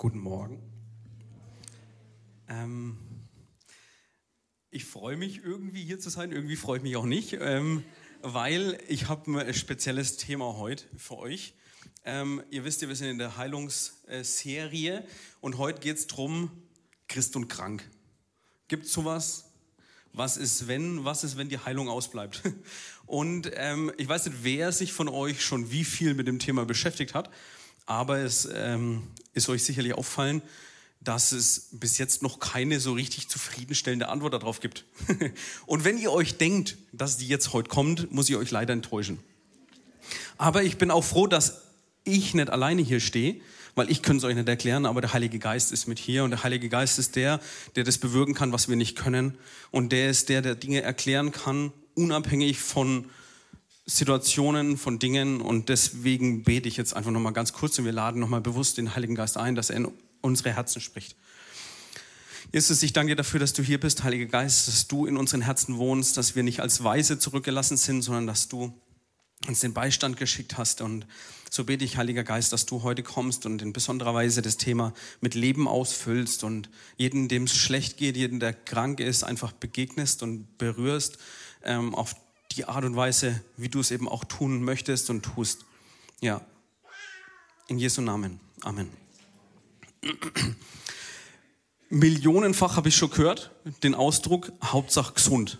[0.00, 0.62] Guten Morgen.
[2.48, 2.96] Ähm,
[4.70, 7.84] ich freue mich irgendwie hier zu sein, irgendwie freue ich mich auch nicht, ähm,
[8.22, 11.52] weil ich habe ein spezielles Thema heute für euch.
[12.06, 15.04] Ähm, ihr wisst ja, wir sind in der Heilungsserie
[15.42, 16.50] und heute geht es darum,
[17.06, 17.86] Christ und krank.
[18.68, 19.52] Gibt es sowas?
[20.14, 22.42] Was ist, wenn, was ist, wenn die Heilung ausbleibt?
[23.06, 26.64] Und ähm, ich weiß nicht, wer sich von euch schon wie viel mit dem Thema
[26.64, 27.30] beschäftigt hat,
[27.90, 30.42] aber es ähm, ist euch sicherlich auffallen,
[31.00, 34.84] dass es bis jetzt noch keine so richtig zufriedenstellende Antwort darauf gibt.
[35.66, 39.18] Und wenn ihr euch denkt, dass die jetzt heute kommt, muss ich euch leider enttäuschen.
[40.38, 41.62] Aber ich bin auch froh, dass
[42.04, 43.40] ich nicht alleine hier stehe,
[43.74, 46.30] weil ich könnte es euch nicht erklären, aber der Heilige Geist ist mit hier und
[46.30, 47.40] der Heilige Geist ist der,
[47.74, 49.36] der das bewirken kann, was wir nicht können
[49.72, 53.06] und der ist der, der Dinge erklären kann, unabhängig von
[53.90, 58.20] Situationen, von Dingen und deswegen bete ich jetzt einfach nochmal ganz kurz und wir laden
[58.20, 59.88] nochmal bewusst den Heiligen Geist ein, dass er in
[60.20, 61.16] unsere Herzen spricht.
[62.52, 65.40] Jesus, ich danke dir dafür, dass du hier bist, Heiliger Geist, dass du in unseren
[65.40, 68.72] Herzen wohnst, dass wir nicht als Weise zurückgelassen sind, sondern dass du
[69.48, 70.82] uns den Beistand geschickt hast.
[70.82, 71.04] Und
[71.50, 74.94] so bete ich, Heiliger Geist, dass du heute kommst und in besonderer Weise das Thema
[75.20, 80.22] mit Leben ausfüllst und jeden, dem es schlecht geht, jeden, der krank ist, einfach begegnest
[80.22, 81.18] und berührst
[81.64, 82.14] ähm, auf
[82.52, 85.64] die Art und Weise, wie du es eben auch tun möchtest und tust.
[86.20, 86.40] Ja,
[87.68, 88.40] in Jesu Namen.
[88.62, 88.90] Amen.
[91.88, 93.50] Millionenfach habe ich schon gehört,
[93.82, 95.58] den Ausdruck Hauptsache gesund.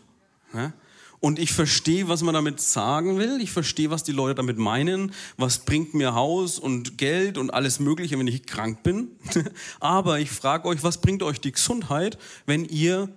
[1.21, 3.41] Und ich verstehe, was man damit sagen will.
[3.43, 5.13] Ich verstehe, was die Leute damit meinen.
[5.37, 9.09] Was bringt mir Haus und Geld und alles Mögliche, wenn ich krank bin.
[9.81, 13.11] Aber ich frage euch, was bringt euch die Gesundheit, wenn ihr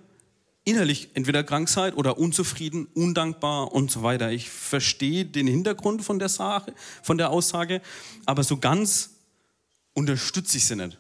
[0.66, 4.32] innerlich entweder krank seid oder unzufrieden, undankbar und so weiter.
[4.32, 7.82] Ich verstehe den Hintergrund von der Sache, von der Aussage,
[8.26, 9.12] aber so ganz
[9.94, 10.98] unterstütze ich sie nicht.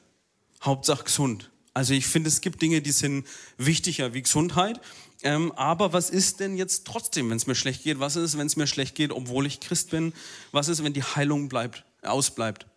[0.61, 1.49] Hauptsache gesund.
[1.73, 3.25] Also ich finde, es gibt Dinge, die sind
[3.57, 4.79] wichtiger wie Gesundheit.
[5.23, 7.99] Ähm, aber was ist denn jetzt trotzdem, wenn es mir schlecht geht?
[7.99, 10.13] Was ist, wenn es mir schlecht geht, obwohl ich Christ bin?
[10.51, 12.67] Was ist, wenn die Heilung bleibt, ausbleibt?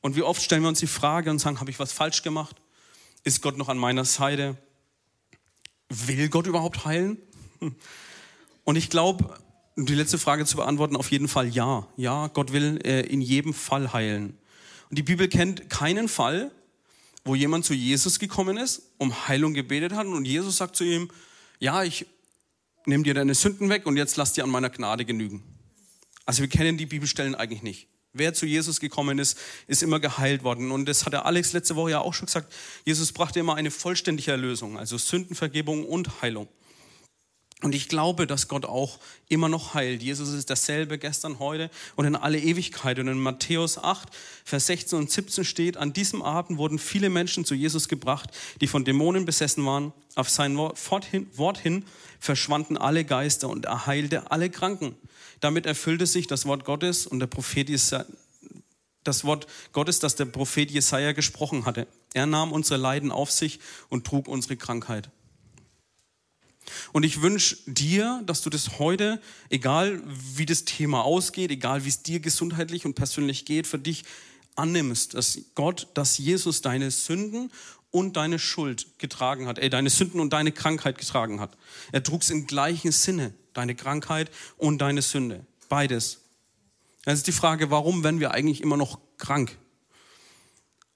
[0.00, 2.56] Und wie oft stellen wir uns die Frage und sagen, habe ich was falsch gemacht?
[3.24, 4.56] Ist Gott noch an meiner Seite?
[5.88, 7.18] Will Gott überhaupt heilen?
[8.64, 9.38] Und ich glaube,
[9.76, 11.86] um die letzte Frage zu beantworten, auf jeden Fall ja.
[11.96, 14.38] Ja, Gott will äh, in jedem Fall heilen.
[14.88, 16.50] Und die Bibel kennt keinen Fall,
[17.24, 21.10] wo jemand zu Jesus gekommen ist, um Heilung gebetet hat und Jesus sagt zu ihm,
[21.58, 22.06] ja, ich
[22.86, 25.42] nehme dir deine Sünden weg und jetzt lass dir an meiner Gnade genügen.
[26.24, 27.88] Also wir kennen die Bibelstellen eigentlich nicht.
[28.18, 30.70] Wer zu Jesus gekommen ist, ist immer geheilt worden.
[30.70, 32.52] Und das hat der Alex letzte Woche ja auch schon gesagt.
[32.84, 36.48] Jesus brachte immer eine vollständige Erlösung, also Sündenvergebung und Heilung.
[37.62, 40.02] Und ich glaube, dass Gott auch immer noch heilt.
[40.02, 42.98] Jesus ist dasselbe gestern, heute und in alle Ewigkeit.
[42.98, 44.10] Und in Matthäus 8,
[44.44, 48.28] Vers 16 und 17 steht, an diesem Abend wurden viele Menschen zu Jesus gebracht,
[48.60, 49.94] die von Dämonen besessen waren.
[50.16, 51.84] Auf sein Wort hin
[52.20, 54.94] verschwanden alle Geister und er heilte alle Kranken.
[55.40, 58.06] Damit erfüllte sich das Wort Gottes und der Prophet Jesaja,
[59.04, 61.86] das Wort Gottes, das der Prophet Jesaja gesprochen hatte.
[62.14, 65.10] Er nahm unsere Leiden auf sich und trug unsere Krankheit.
[66.92, 69.20] Und ich wünsche dir, dass du das heute,
[69.50, 70.02] egal
[70.34, 74.04] wie das Thema ausgeht, egal wie es dir gesundheitlich und persönlich geht, für dich
[74.56, 77.52] annimmst, dass Gott, dass Jesus deine Sünden
[77.90, 81.56] und deine Schuld getragen hat, äh, deine Sünden und deine Krankheit getragen hat.
[81.92, 85.46] Er trug es im gleichen Sinne, deine Krankheit und deine Sünde.
[85.68, 86.22] Beides.
[87.04, 89.56] Das ist die Frage, warum werden wir eigentlich immer noch krank?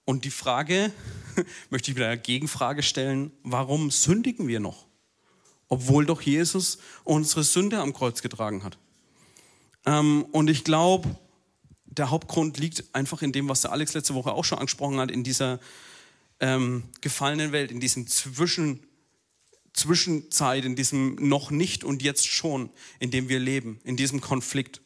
[0.04, 0.92] Und die Frage,
[1.70, 4.90] möchte ich wieder eine Gegenfrage stellen, warum sündigen wir noch?
[5.70, 8.76] obwohl doch Jesus unsere Sünde am Kreuz getragen hat.
[9.86, 11.16] Ähm, und ich glaube,
[11.86, 15.10] der Hauptgrund liegt einfach in dem, was der Alex letzte Woche auch schon angesprochen hat,
[15.10, 15.58] in dieser
[16.40, 18.84] ähm, gefallenen Welt, in diesem Zwischen,
[19.72, 24.80] Zwischenzeit, in diesem noch nicht und jetzt schon, in dem wir leben, in diesem Konflikt.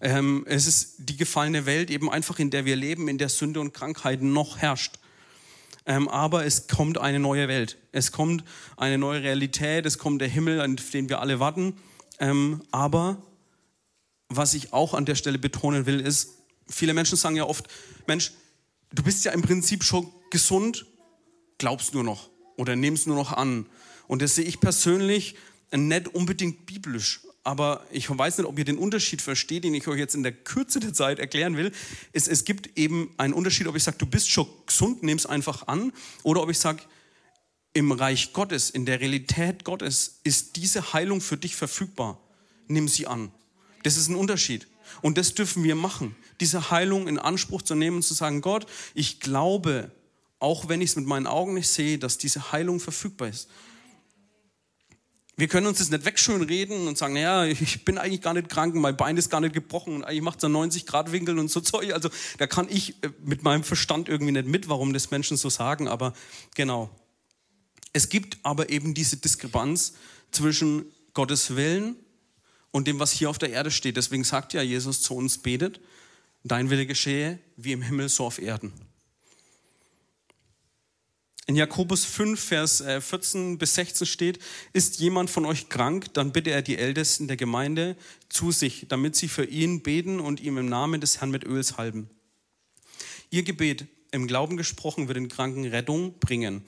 [0.00, 3.60] Ähm, es ist die gefallene Welt eben einfach, in der wir leben, in der Sünde
[3.60, 4.98] und Krankheit noch herrscht.
[5.86, 7.78] Ähm, aber es kommt eine neue Welt.
[7.92, 8.44] Es kommt
[8.76, 9.86] eine neue Realität.
[9.86, 11.76] Es kommt der Himmel, auf den wir alle warten.
[12.20, 13.22] Ähm, aber
[14.28, 16.34] was ich auch an der Stelle betonen will, ist,
[16.68, 17.66] viele Menschen sagen ja oft,
[18.06, 18.32] Mensch,
[18.92, 20.86] du bist ja im Prinzip schon gesund,
[21.56, 23.64] glaubst nur noch oder nimmst nur noch an.
[24.06, 25.36] Und das sehe ich persönlich
[25.72, 29.98] nicht unbedingt biblisch aber ich weiß nicht, ob ihr den Unterschied versteht, den ich euch
[29.98, 31.72] jetzt in der Kürze der Zeit erklären will.
[32.12, 35.24] Es, es gibt eben einen Unterschied, ob ich sage, du bist schon gesund, nimm es
[35.24, 35.94] einfach an,
[36.24, 36.82] oder ob ich sage,
[37.72, 42.20] im Reich Gottes, in der Realität Gottes ist diese Heilung für dich verfügbar.
[42.66, 43.32] Nimm sie an.
[43.82, 44.66] Das ist ein Unterschied.
[45.00, 48.66] Und das dürfen wir machen, diese Heilung in Anspruch zu nehmen und zu sagen, Gott,
[48.92, 49.90] ich glaube,
[50.38, 53.48] auch wenn ich es mit meinen Augen nicht sehe, dass diese Heilung verfügbar ist.
[55.38, 58.74] Wir können uns das nicht wegschönreden und sagen, naja, ich bin eigentlich gar nicht krank,
[58.74, 61.48] mein Bein ist gar nicht gebrochen und eigentlich macht es einen 90 Grad Winkel und
[61.48, 61.92] so Zeug.
[61.92, 65.48] Also da kann ich äh, mit meinem Verstand irgendwie nicht mit, warum das Menschen so
[65.48, 66.12] sagen, aber
[66.56, 66.90] genau.
[67.92, 69.94] Es gibt aber eben diese Diskrepanz
[70.32, 71.96] zwischen Gottes Willen
[72.72, 73.96] und dem, was hier auf der Erde steht.
[73.96, 75.80] Deswegen sagt ja Jesus zu uns, betet,
[76.42, 78.72] dein Wille geschehe, wie im Himmel, so auf Erden.
[81.48, 84.38] In Jakobus 5, Vers 14 äh, bis 16 steht,
[84.74, 87.96] ist jemand von euch krank, dann bitte er die Ältesten der Gemeinde
[88.28, 91.78] zu sich, damit sie für ihn beten und ihm im Namen des Herrn mit Öls
[91.78, 92.10] halben.
[93.30, 96.64] Ihr Gebet, im Glauben gesprochen, wird den Kranken Rettung bringen.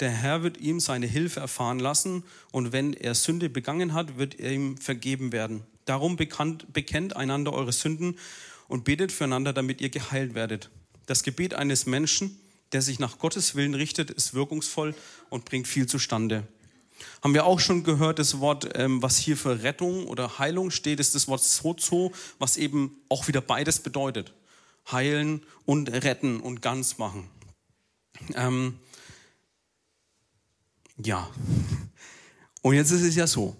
[0.00, 4.40] Der Herr wird ihm seine Hilfe erfahren lassen und wenn er Sünde begangen hat, wird
[4.40, 5.62] er ihm vergeben werden.
[5.84, 8.18] Darum bekannt, bekennt einander eure Sünden
[8.66, 10.70] und betet füreinander, damit ihr geheilt werdet.
[11.06, 12.40] Das Gebet eines Menschen,
[12.74, 14.94] der sich nach Gottes Willen richtet, ist wirkungsvoll
[15.30, 16.46] und bringt viel zustande.
[17.22, 21.00] Haben wir auch schon gehört, das Wort, ähm, was hier für Rettung oder Heilung steht,
[21.00, 24.34] ist das Wort Sozo, was eben auch wieder beides bedeutet.
[24.90, 27.28] Heilen und retten und ganz machen.
[28.34, 28.78] Ähm,
[30.98, 31.30] ja.
[32.62, 33.56] Und jetzt ist es ja so.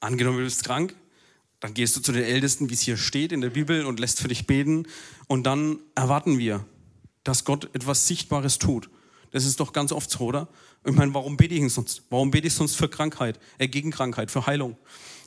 [0.00, 0.94] Angenommen, du bist krank,
[1.60, 4.20] dann gehst du zu den Ältesten, wie es hier steht in der Bibel, und lässt
[4.20, 4.86] für dich beten.
[5.26, 6.64] Und dann erwarten wir,
[7.28, 8.88] dass Gott etwas Sichtbares tut.
[9.32, 10.48] Das ist doch ganz oft so, oder?
[10.86, 12.02] Ich meine, warum bete ich sonst?
[12.08, 14.78] Warum bete ich sonst für Krankheit, äh, gegen Krankheit, für Heilung?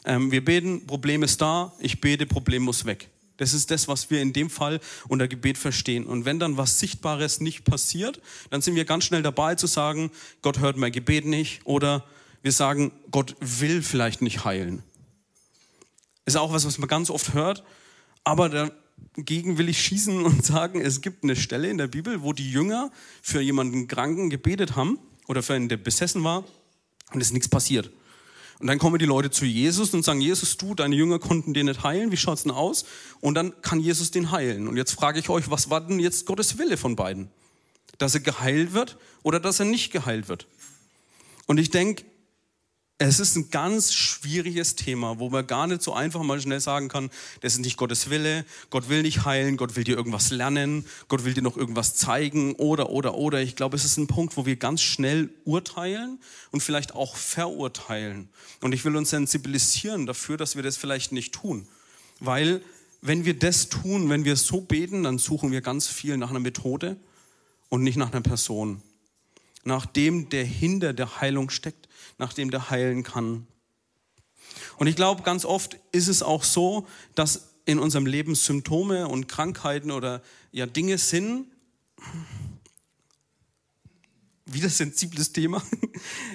[0.05, 3.11] Ähm, wir beten, Problem ist da, ich bete, Problem muss weg.
[3.37, 6.07] Das ist das, was wir in dem Fall unter Gebet verstehen.
[6.07, 8.19] Und wenn dann was Sichtbares nicht passiert,
[8.49, 10.09] dann sind wir ganz schnell dabei zu sagen,
[10.41, 11.61] Gott hört mein Gebet nicht.
[11.65, 12.03] Oder
[12.41, 14.81] wir sagen, Gott will vielleicht nicht heilen.
[16.25, 17.63] Ist auch was, was man ganz oft hört.
[18.23, 18.71] Aber da
[19.15, 22.49] gegen will ich schießen und sagen, es gibt eine Stelle in der Bibel, wo die
[22.49, 26.43] Jünger für jemanden Kranken gebetet haben oder für einen, der besessen war
[27.11, 27.91] und es ist nichts passiert.
[28.59, 31.65] Und dann kommen die Leute zu Jesus und sagen, Jesus, du, deine Jünger konnten den
[31.65, 32.85] nicht heilen, wie schaut's denn aus?
[33.19, 34.67] Und dann kann Jesus den heilen.
[34.67, 37.29] Und jetzt frage ich euch, was war denn jetzt Gottes Wille von beiden?
[37.97, 40.45] Dass er geheilt wird oder dass er nicht geheilt wird?
[41.47, 42.05] Und ich denke,
[43.07, 46.87] es ist ein ganz schwieriges Thema, wo man gar nicht so einfach mal schnell sagen
[46.87, 47.09] kann,
[47.41, 51.25] das ist nicht Gottes Wille, Gott will nicht heilen, Gott will dir irgendwas lernen, Gott
[51.25, 53.41] will dir noch irgendwas zeigen oder, oder, oder.
[53.41, 56.19] Ich glaube, es ist ein Punkt, wo wir ganz schnell urteilen
[56.51, 58.29] und vielleicht auch verurteilen.
[58.61, 61.67] Und ich will uns sensibilisieren dafür, dass wir das vielleicht nicht tun.
[62.19, 62.61] Weil
[63.01, 66.39] wenn wir das tun, wenn wir so beten, dann suchen wir ganz viel nach einer
[66.39, 66.97] Methode
[67.69, 68.83] und nicht nach einer Person.
[69.63, 71.80] Nach dem, der hinter der Heilung steckt
[72.21, 73.47] nachdem der heilen kann.
[74.77, 79.27] Und ich glaube, ganz oft ist es auch so, dass in unserem Leben Symptome und
[79.27, 80.21] Krankheiten oder
[80.51, 81.47] ja Dinge sind,
[84.45, 85.61] wieder sensibles Thema.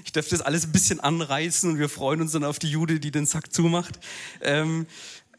[0.04, 3.00] Ich darf das alles ein bisschen anreißen und wir freuen uns dann auf die Jude,
[3.00, 3.98] die den Sack zumacht.
[4.40, 4.86] Ähm,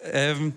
[0.01, 0.53] ähm,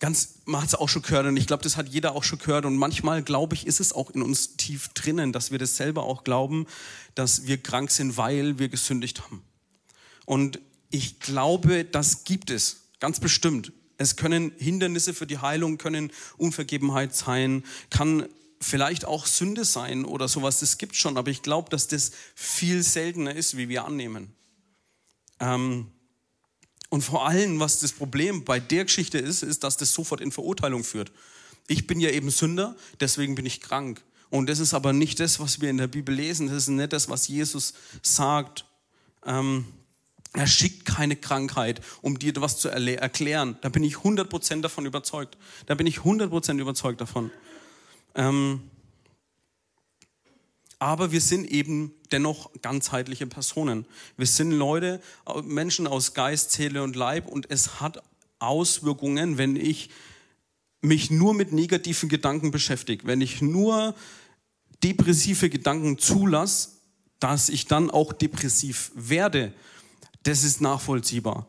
[0.00, 2.38] ganz, man hat es auch schon gehört und ich glaube, das hat jeder auch schon
[2.38, 5.76] gehört und manchmal, glaube ich, ist es auch in uns tief drinnen, dass wir das
[5.76, 6.66] selber auch glauben,
[7.14, 9.42] dass wir krank sind, weil wir gesündigt haben.
[10.24, 10.58] Und
[10.90, 13.72] ich glaube, das gibt es, ganz bestimmt.
[13.98, 18.26] Es können Hindernisse für die Heilung, können Unvergebenheit sein, kann
[18.60, 22.82] vielleicht auch Sünde sein oder sowas, das gibt schon, aber ich glaube, dass das viel
[22.82, 24.34] seltener ist, wie wir annehmen.
[25.38, 25.92] Ähm,
[26.90, 30.32] und vor allem, was das Problem bei der Geschichte ist, ist, dass das sofort in
[30.32, 31.12] Verurteilung führt.
[31.68, 34.02] Ich bin ja eben Sünder, deswegen bin ich krank.
[34.28, 36.48] Und das ist aber nicht das, was wir in der Bibel lesen.
[36.48, 38.64] Das ist nicht das, was Jesus sagt.
[39.24, 39.66] Ähm,
[40.32, 43.56] er schickt keine Krankheit, um dir etwas zu erklären.
[43.62, 45.38] Da bin ich 100% davon überzeugt.
[45.66, 47.30] Da bin ich 100% überzeugt davon.
[48.16, 48.62] Ähm,
[50.80, 53.86] aber wir sind eben dennoch ganzheitliche Personen.
[54.16, 55.00] Wir sind Leute,
[55.44, 58.02] Menschen aus Geist, Seele und Leib und es hat
[58.38, 59.90] Auswirkungen, wenn ich
[60.82, 63.94] mich nur mit negativen Gedanken beschäftige, wenn ich nur
[64.82, 66.70] depressive Gedanken zulasse,
[67.18, 69.52] dass ich dann auch depressiv werde.
[70.22, 71.46] Das ist nachvollziehbar.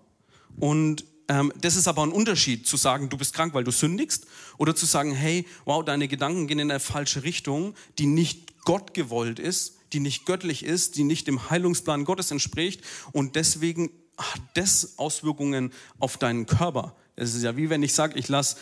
[0.59, 4.27] Und ähm, das ist aber ein Unterschied, zu sagen, du bist krank, weil du sündigst,
[4.57, 8.93] oder zu sagen, hey, wow, deine Gedanken gehen in eine falsche Richtung, die nicht Gott
[8.93, 12.81] gewollt ist, die nicht göttlich ist, die nicht dem Heilungsplan Gottes entspricht
[13.11, 16.95] und deswegen hat das Auswirkungen auf deinen Körper.
[17.15, 18.57] Es ist ja wie wenn ich sage, ich lasse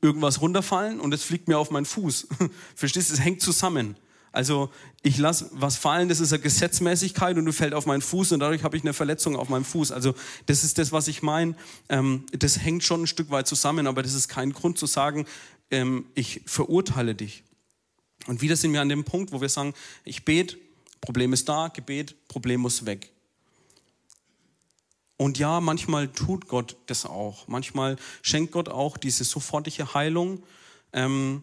[0.00, 2.28] irgendwas runterfallen und es fliegt mir auf meinen Fuß.
[2.74, 3.14] Verstehst du?
[3.14, 3.96] Es hängt zusammen.
[4.30, 4.70] Also
[5.02, 8.40] ich lasse was fallen, das ist eine Gesetzmäßigkeit und du fällt auf meinen Fuß und
[8.40, 9.90] dadurch habe ich eine Verletzung auf meinem Fuß.
[9.90, 10.14] Also
[10.46, 11.54] das ist das, was ich meine.
[11.88, 15.26] Ähm, das hängt schon ein Stück weit zusammen, aber das ist kein Grund zu sagen,
[15.70, 17.42] ähm, ich verurteile dich.
[18.28, 19.72] Und wieder sind wir an dem Punkt, wo wir sagen,
[20.04, 20.58] ich bete,
[21.00, 23.10] Problem ist da, Gebet, Problem muss weg.
[25.16, 27.48] Und ja, manchmal tut Gott das auch.
[27.48, 30.42] Manchmal schenkt Gott auch diese sofortige Heilung,
[30.92, 31.42] ähm,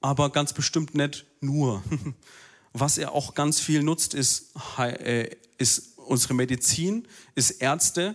[0.00, 1.82] aber ganz bestimmt nicht nur.
[2.72, 8.14] Was er auch ganz viel nutzt, ist, äh, ist unsere Medizin, ist Ärzte.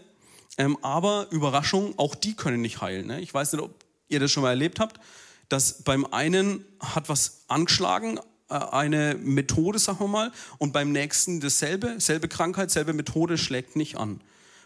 [0.58, 3.08] Ähm, aber Überraschung, auch die können nicht heilen.
[3.08, 3.20] Ne?
[3.20, 5.02] Ich weiß nicht, ob ihr das schon mal erlebt habt,
[5.50, 8.20] dass beim einen hat was angeschlagen,
[8.50, 13.76] äh, eine Methode, sagen wir mal, und beim nächsten dasselbe, selbe Krankheit, selbe Methode schlägt
[13.76, 14.22] nicht an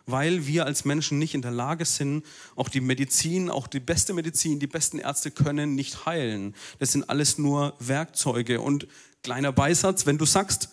[0.08, 4.14] weil wir als Menschen nicht in der Lage sind, auch die Medizin, auch die beste
[4.14, 6.56] Medizin, die besten Ärzte können nicht heilen.
[6.80, 8.62] Das sind alles nur Werkzeuge.
[8.62, 8.88] Und
[9.22, 10.70] kleiner Beisatz, wenn du sagst,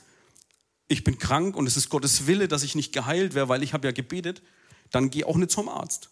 [0.87, 3.73] ich bin krank und es ist Gottes Wille, dass ich nicht geheilt wäre, weil ich
[3.73, 4.41] habe ja gebetet,
[4.91, 6.11] dann geh auch nicht zum Arzt.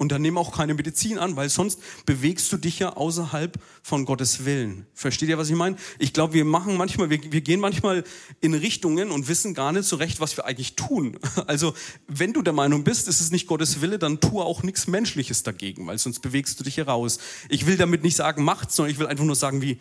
[0.00, 4.06] Und dann nimm auch keine Medizin an, weil sonst bewegst du dich ja außerhalb von
[4.06, 4.86] Gottes Willen.
[4.94, 5.76] Versteht ihr, was ich meine?
[5.98, 8.04] Ich glaube, wir machen manchmal, wir, wir gehen manchmal
[8.40, 11.18] in Richtungen und wissen gar nicht so recht, was wir eigentlich tun.
[11.46, 11.74] Also,
[12.06, 15.42] wenn du der Meinung bist, es ist nicht Gottes Wille, dann tu auch nichts Menschliches
[15.42, 17.18] dagegen, weil sonst bewegst du dich heraus.
[17.50, 19.80] Ich will damit nicht sagen, macht, sondern ich will einfach nur sagen, wie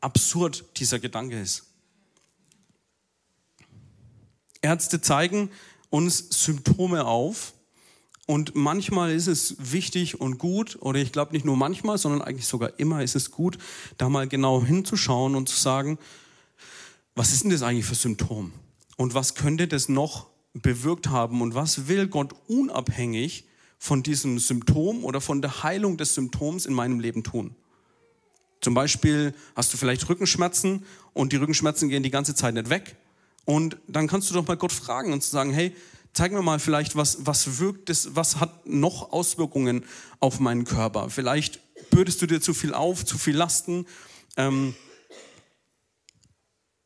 [0.00, 1.64] absurd dieser Gedanke ist.
[4.62, 5.50] Ärzte zeigen
[5.90, 7.52] uns Symptome auf,
[8.26, 12.46] und manchmal ist es wichtig und gut, oder ich glaube nicht nur manchmal, sondern eigentlich
[12.46, 13.58] sogar immer ist es gut,
[13.98, 15.98] da mal genau hinzuschauen und zu sagen,
[17.14, 18.52] was ist denn das eigentlich für Symptom?
[18.96, 21.42] Und was könnte das noch bewirkt haben?
[21.42, 23.44] Und was will Gott unabhängig
[23.78, 27.56] von diesem Symptom oder von der Heilung des Symptoms in meinem Leben tun?
[28.60, 32.96] Zum Beispiel hast du vielleicht Rückenschmerzen und die Rückenschmerzen gehen die ganze Zeit nicht weg.
[33.44, 35.74] Und dann kannst du doch mal Gott fragen und sagen, hey,
[36.12, 39.84] zeig mir mal vielleicht, was, was wirkt es, was hat noch Auswirkungen
[40.20, 41.10] auf meinen Körper.
[41.10, 43.86] Vielleicht bürdest du dir zu viel auf, zu viel Lasten,
[44.36, 44.74] ähm,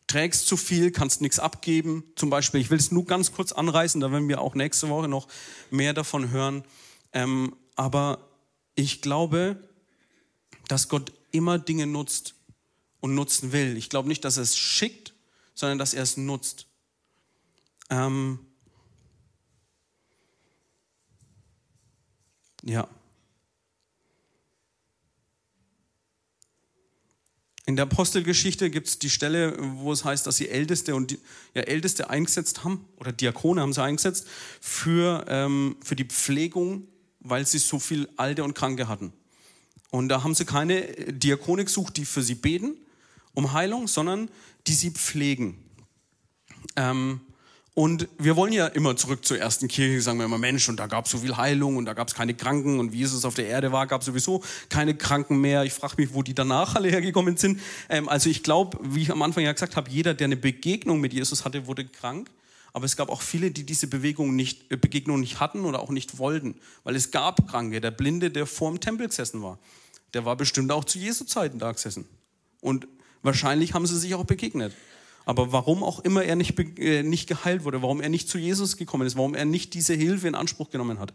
[0.06, 2.04] trägst zu viel, kannst nichts abgeben.
[2.14, 5.08] Zum Beispiel, ich will es nur ganz kurz anreißen, da werden wir auch nächste Woche
[5.08, 5.28] noch
[5.70, 6.64] mehr davon hören.
[7.12, 8.28] Ähm, aber
[8.74, 9.56] ich glaube,
[10.68, 12.34] dass Gott immer Dinge nutzt
[13.00, 13.76] und nutzen will.
[13.76, 15.14] Ich glaube nicht, dass er es schickt,
[15.54, 16.66] sondern dass er es nutzt.
[17.90, 18.45] Ähm,
[22.66, 22.88] Ja.
[27.64, 31.16] In der Apostelgeschichte gibt es die Stelle, wo es heißt, dass sie Älteste und
[31.54, 34.26] ja, Älteste eingesetzt haben, oder Diakone haben sie eingesetzt,
[34.60, 36.88] für, ähm, für die Pflegung,
[37.20, 39.12] weil sie so viel Alte und Kranke hatten.
[39.90, 40.82] Und da haben sie keine
[41.12, 42.76] Diakone gesucht, die für sie beten
[43.34, 44.28] um Heilung, sondern
[44.66, 45.62] die sie pflegen.
[46.74, 47.20] Ähm,
[47.78, 50.86] und wir wollen ja immer zurück zur ersten Kirche, sagen wir immer, Mensch, und da
[50.86, 53.34] gab es so viel Heilung und da gab es keine Kranken und wie Jesus auf
[53.34, 55.62] der Erde war, gab es sowieso keine Kranken mehr.
[55.62, 57.60] Ich frage mich, wo die danach alle hergekommen sind.
[57.90, 61.02] Ähm, also ich glaube, wie ich am Anfang ja gesagt habe, jeder, der eine Begegnung
[61.02, 62.30] mit Jesus hatte, wurde krank.
[62.72, 65.90] Aber es gab auch viele, die diese Bewegung nicht, äh, Begegnung nicht hatten oder auch
[65.90, 66.54] nicht wollten.
[66.82, 67.82] Weil es gab Kranke.
[67.82, 69.58] Der Blinde, der vor dem Tempel gesessen war,
[70.14, 72.06] der war bestimmt auch zu Jesu Zeiten da gesessen.
[72.62, 72.88] Und
[73.20, 74.72] wahrscheinlich haben sie sich auch begegnet.
[75.26, 78.76] Aber warum auch immer er nicht, äh, nicht geheilt wurde, warum er nicht zu Jesus
[78.76, 81.12] gekommen ist, warum er nicht diese Hilfe in Anspruch genommen hat,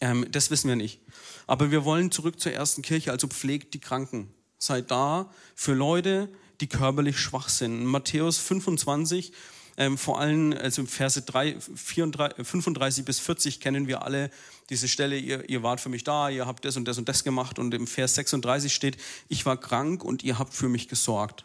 [0.00, 1.00] ähm, das wissen wir nicht.
[1.48, 4.32] Aber wir wollen zurück zur ersten Kirche, also pflegt die Kranken.
[4.58, 6.28] Seid da für Leute,
[6.60, 7.80] die körperlich schwach sind.
[7.80, 9.32] In Matthäus 25,
[9.78, 14.30] ähm, vor allem also Verse 3, 34, 35 bis 40 kennen wir alle
[14.70, 17.24] diese Stelle, ihr, ihr wart für mich da, ihr habt das und das und das
[17.24, 17.58] gemacht.
[17.58, 18.96] Und im Vers 36 steht,
[19.28, 21.44] ich war krank und ihr habt für mich gesorgt.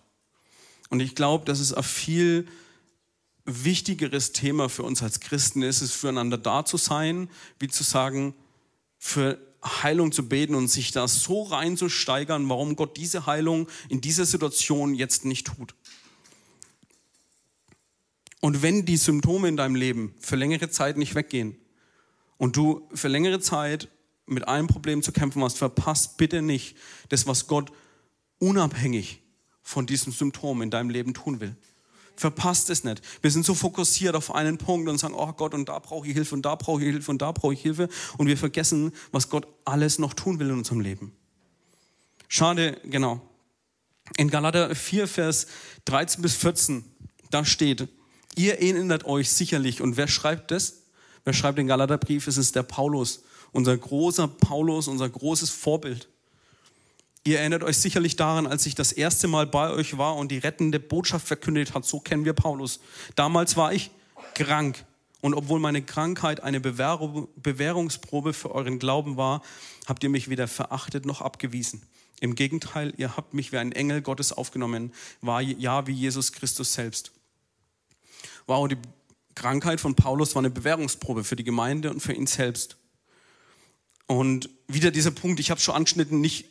[0.92, 2.48] Und ich glaube, dass es ein viel
[3.46, 7.30] wichtigeres Thema für uns als Christen ist, es füreinander da zu sein,
[7.60, 8.36] wie zu sagen,
[9.00, 14.26] für Heilung zu beten und sich da so reinzusteigern, warum Gott diese Heilung in dieser
[14.26, 15.74] Situation jetzt nicht tut.
[18.42, 21.56] Und wenn die Symptome in deinem Leben für längere Zeit nicht weggehen
[22.38, 23.88] und du für längere Zeit
[24.26, 26.76] mit einem Problem zu kämpfen hast, verpasst bitte nicht
[27.08, 27.72] das, was Gott
[28.40, 29.21] unabhängig
[29.64, 31.56] von diesem Symptom in deinem Leben tun will.
[32.16, 33.02] Verpasst es nicht.
[33.22, 36.14] Wir sind so fokussiert auf einen Punkt und sagen, oh Gott, und da brauche ich
[36.14, 37.90] Hilfe und da brauche ich Hilfe und da brauche ich Hilfe.
[38.18, 41.14] Und wir vergessen, was Gott alles noch tun will in unserem Leben.
[42.28, 43.22] Schade, genau.
[44.18, 45.48] In Galater 4, Vers
[45.86, 46.84] 13 bis 14,
[47.30, 47.88] da steht,
[48.36, 49.82] ihr erinnert euch sicherlich.
[49.82, 50.84] Und wer schreibt das?
[51.24, 52.28] Wer schreibt den Galaterbrief?
[52.28, 56.08] Es ist der Paulus, unser großer Paulus, unser großes Vorbild.
[57.24, 60.40] Ihr erinnert euch sicherlich daran, als ich das erste Mal bei euch war und die
[60.40, 61.86] rettende Botschaft verkündet hat.
[61.86, 62.80] So kennen wir Paulus.
[63.16, 63.92] Damals war ich
[64.34, 64.84] krank.
[65.22, 69.44] Und obwohl meine Krankheit eine Bewährungsprobe für euren Glauben war,
[69.86, 71.84] habt ihr mich weder verachtet noch abgewiesen.
[72.22, 76.74] Im Gegenteil, ihr habt mich wie ein Engel Gottes aufgenommen, war ja wie Jesus Christus
[76.74, 77.12] selbst.
[78.48, 78.78] Wow, die
[79.36, 82.78] Krankheit von Paulus war eine Bewährungsprobe für die Gemeinde und für ihn selbst.
[84.08, 86.46] Und wieder dieser Punkt, ich habe schon angeschnitten, nicht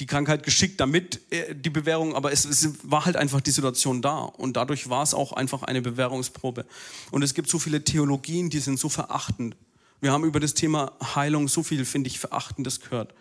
[0.00, 4.02] die Krankheit geschickt damit äh, die Bewährung, aber es, es, war halt einfach die Situation
[4.02, 6.66] da und dadurch war es auch einfach eine Bewährungsprobe.
[7.10, 9.56] Und es gibt so viele Theologien, die sind so verachtend.
[10.00, 13.14] Wir haben über das Thema Heilung so viel, finde ich, Verachtendes gehört.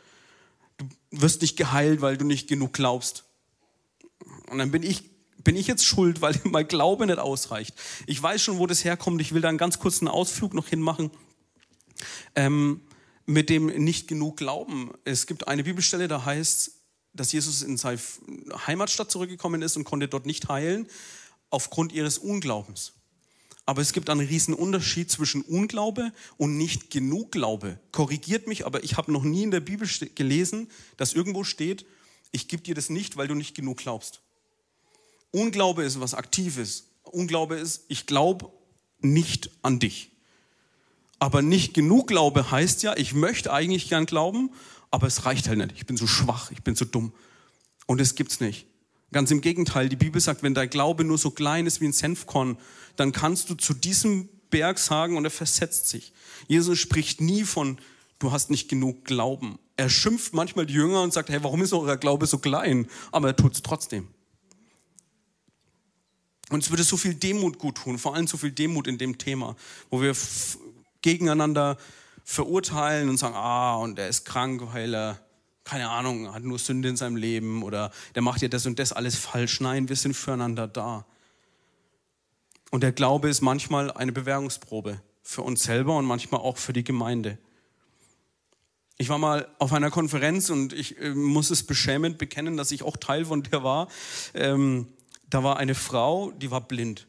[0.78, 3.26] Du wirst nicht geheilt, weil du nicht genug glaubst.
[4.50, 5.04] Und dann bin ich,
[5.44, 7.76] bin ich jetzt schuld, weil mein Glaube nicht ausreicht.
[8.08, 9.22] Ich weiß schon, wo das herkommt.
[9.22, 11.12] Ich will da einen ganz kurzen Ausflug noch hinmachen.
[12.36, 12.82] Ähm,
[13.26, 14.92] mit dem nicht genug Glauben.
[15.06, 16.72] Es gibt eine Bibelstelle, da heißt,
[17.14, 18.00] dass Jesus in seine
[18.68, 20.88] Heimatstadt zurückgekommen ist und konnte dort nicht heilen
[21.50, 22.94] aufgrund ihres Unglaubens.
[23.66, 27.80] Aber es gibt einen riesen Unterschied zwischen Unglaube und nicht genug Glaube.
[27.92, 31.86] Korrigiert mich, aber ich habe noch nie in der Bibel gelesen, dass irgendwo steht,
[32.32, 34.22] ich gebe dir das nicht, weil du nicht genug glaubst.
[35.32, 36.88] Unglaube ist was Aktives.
[37.04, 38.52] Unglaube ist, ich glaube
[39.00, 40.11] nicht an dich.
[41.22, 44.50] Aber nicht genug Glaube heißt ja, ich möchte eigentlich gern glauben,
[44.90, 45.74] aber es reicht halt nicht.
[45.76, 47.14] Ich bin so schwach, ich bin so dumm.
[47.86, 48.66] Und es gibt's nicht.
[49.12, 51.94] Ganz im Gegenteil, die Bibel sagt, wenn dein Glaube nur so klein ist wie ein
[51.94, 52.58] Senfkorn,
[52.96, 56.12] dann kannst du zu diesem Berg sagen und er versetzt sich.
[56.48, 57.78] Jesus spricht nie von,
[58.18, 59.60] du hast nicht genug Glauben.
[59.78, 62.88] Er schimpft manchmal die Jünger und sagt, hey, warum ist euer Glaube so klein?
[63.12, 64.08] Aber er tut's trotzdem.
[66.50, 69.20] Und es würde so viel Demut gut tun, vor allem so viel Demut in dem
[69.20, 69.56] Thema,
[69.92, 70.16] wo wir
[71.02, 71.78] gegeneinander
[72.24, 75.20] verurteilen und sagen, ah, und er ist krank, weil er,
[75.64, 78.94] keine Ahnung, hat nur Sünde in seinem Leben oder der macht ja das und das
[78.94, 79.60] alles falsch.
[79.60, 81.06] Nein, wir sind füreinander da.
[82.72, 86.84] Und der Glaube ist manchmal eine Bewährungsprobe für uns selber und manchmal auch für die
[86.84, 87.38] Gemeinde.
[88.98, 92.84] Ich war mal auf einer Konferenz und ich äh, muss es beschämend bekennen, dass ich
[92.84, 93.88] auch Teil von der war.
[94.34, 94.88] Ähm,
[95.30, 97.08] da war eine Frau, die war blind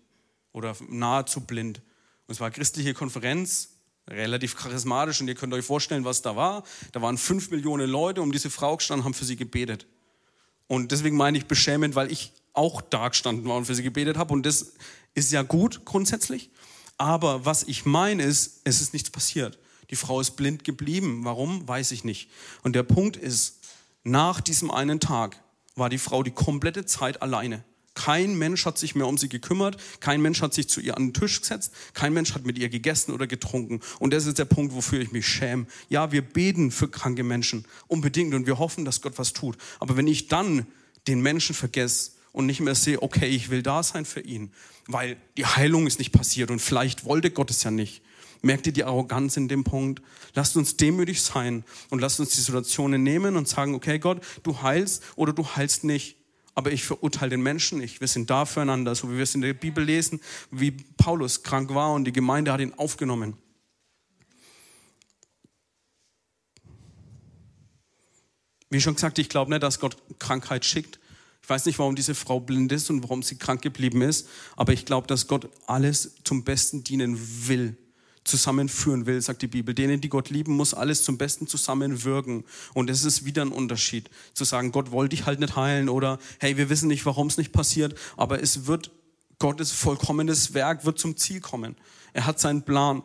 [0.53, 1.83] oder nahezu blind.
[2.27, 3.72] Und es war eine christliche Konferenz
[4.09, 6.65] relativ charismatisch und ihr könnt euch vorstellen, was da war.
[6.93, 9.87] Da waren fünf Millionen Leute um diese Frau gestanden, haben für sie gebetet.
[10.67, 14.17] Und deswegen meine ich beschämend, weil ich auch da gestanden war und für sie gebetet
[14.17, 14.33] habe.
[14.33, 14.73] Und das
[15.15, 16.51] ist ja gut grundsätzlich.
[16.99, 19.59] Aber was ich meine ist, es ist nichts passiert.
[19.91, 21.21] Die Frau ist blind geblieben.
[21.25, 21.67] Warum?
[21.69, 22.31] Weiß ich nicht.
[22.63, 23.59] Und der Punkt ist,
[24.05, 25.43] nach diesem einen Tag
[25.75, 27.65] war die Frau die komplette Zeit alleine.
[27.95, 31.09] Kein Mensch hat sich mehr um sie gekümmert, kein Mensch hat sich zu ihr an
[31.09, 33.81] den Tisch gesetzt, kein Mensch hat mit ihr gegessen oder getrunken.
[33.99, 35.67] Und das ist der Punkt, wofür ich mich schäme.
[35.91, 39.59] Ja, wir beten für kranke Menschen, unbedingt, und wir hoffen, dass Gott was tut.
[39.79, 40.67] Aber wenn ich dann
[41.07, 44.53] den Menschen vergesse und nicht mehr sehe, okay, ich will da sein für ihn,
[44.87, 48.03] weil die Heilung ist nicht passiert und vielleicht wollte Gott es ja nicht.
[48.41, 50.03] Merkt ihr die Arroganz in dem Punkt?
[50.35, 54.63] Lasst uns demütig sein und lasst uns die Situationen nehmen und sagen, okay, Gott, du
[54.63, 56.17] heilst oder du heilst nicht
[56.55, 58.01] aber ich verurteile den Menschen nicht.
[58.01, 61.75] Wir sind da füreinander, so wie wir es in der Bibel lesen, wie Paulus krank
[61.75, 63.37] war und die Gemeinde hat ihn aufgenommen.
[68.71, 70.99] Wie schon gesagt, ich glaube nicht, dass Gott Krankheit schickt.
[71.43, 74.73] Ich weiß nicht, warum diese Frau blind ist und warum sie krank geblieben ist, aber
[74.73, 77.77] ich glaube, dass Gott alles zum Besten dienen will
[78.25, 79.75] zusammenführen will, sagt die Bibel.
[79.75, 82.45] Denen, die Gott lieben, muss alles zum Besten zusammenwirken.
[82.75, 86.19] Und es ist wieder ein Unterschied, zu sagen, Gott wollte dich halt nicht heilen oder
[86.39, 88.91] hey, wir wissen nicht, warum es nicht passiert, aber es wird,
[89.39, 91.77] Gottes vollkommenes Werk wird zum Ziel kommen.
[92.13, 93.03] Er hat seinen Plan.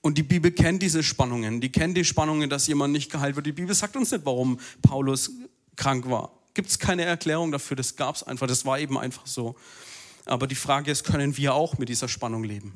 [0.00, 1.60] Und die Bibel kennt diese Spannungen.
[1.60, 3.46] Die kennt die Spannungen, dass jemand nicht geheilt wird.
[3.46, 5.30] Die Bibel sagt uns nicht, warum Paulus
[5.76, 6.30] krank war.
[6.52, 7.76] Gibt es keine Erklärung dafür.
[7.76, 8.46] Das gab es einfach.
[8.46, 9.56] Das war eben einfach so.
[10.26, 12.72] Aber die Frage ist, können wir auch mit dieser Spannung leben?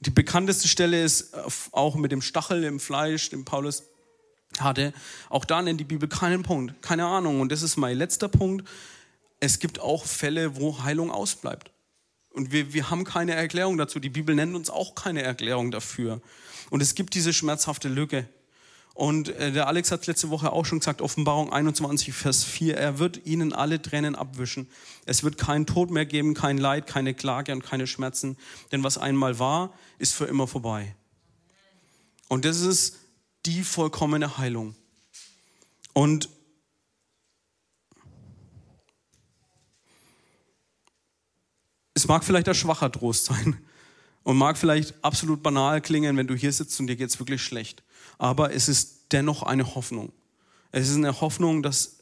[0.00, 1.34] Die bekannteste Stelle ist
[1.72, 3.84] auch mit dem Stachel im Fleisch, den Paulus
[4.58, 4.92] hatte.
[5.28, 7.40] Auch da nennt die Bibel keinen Punkt, keine Ahnung.
[7.40, 8.66] Und das ist mein letzter Punkt.
[9.40, 11.70] Es gibt auch Fälle, wo Heilung ausbleibt.
[12.30, 13.98] Und wir, wir haben keine Erklärung dazu.
[14.00, 16.20] Die Bibel nennt uns auch keine Erklärung dafür.
[16.70, 18.28] Und es gibt diese schmerzhafte Lücke.
[19.00, 22.98] Und äh, der Alex hat letzte Woche auch schon gesagt, Offenbarung 21, Vers 4, er
[22.98, 24.68] wird ihnen alle Tränen abwischen.
[25.06, 28.36] Es wird keinen Tod mehr geben, kein Leid, keine Klage und keine Schmerzen.
[28.72, 30.94] Denn was einmal war, ist für immer vorbei.
[32.28, 32.98] Und das ist
[33.46, 34.74] die vollkommene Heilung.
[35.94, 36.28] Und
[41.94, 43.56] es mag vielleicht ein schwacher Trost sein
[44.24, 47.42] und mag vielleicht absolut banal klingen, wenn du hier sitzt und dir geht es wirklich
[47.42, 47.82] schlecht.
[48.20, 50.12] Aber es ist dennoch eine Hoffnung.
[50.72, 52.00] Es ist eine Hoffnung, dass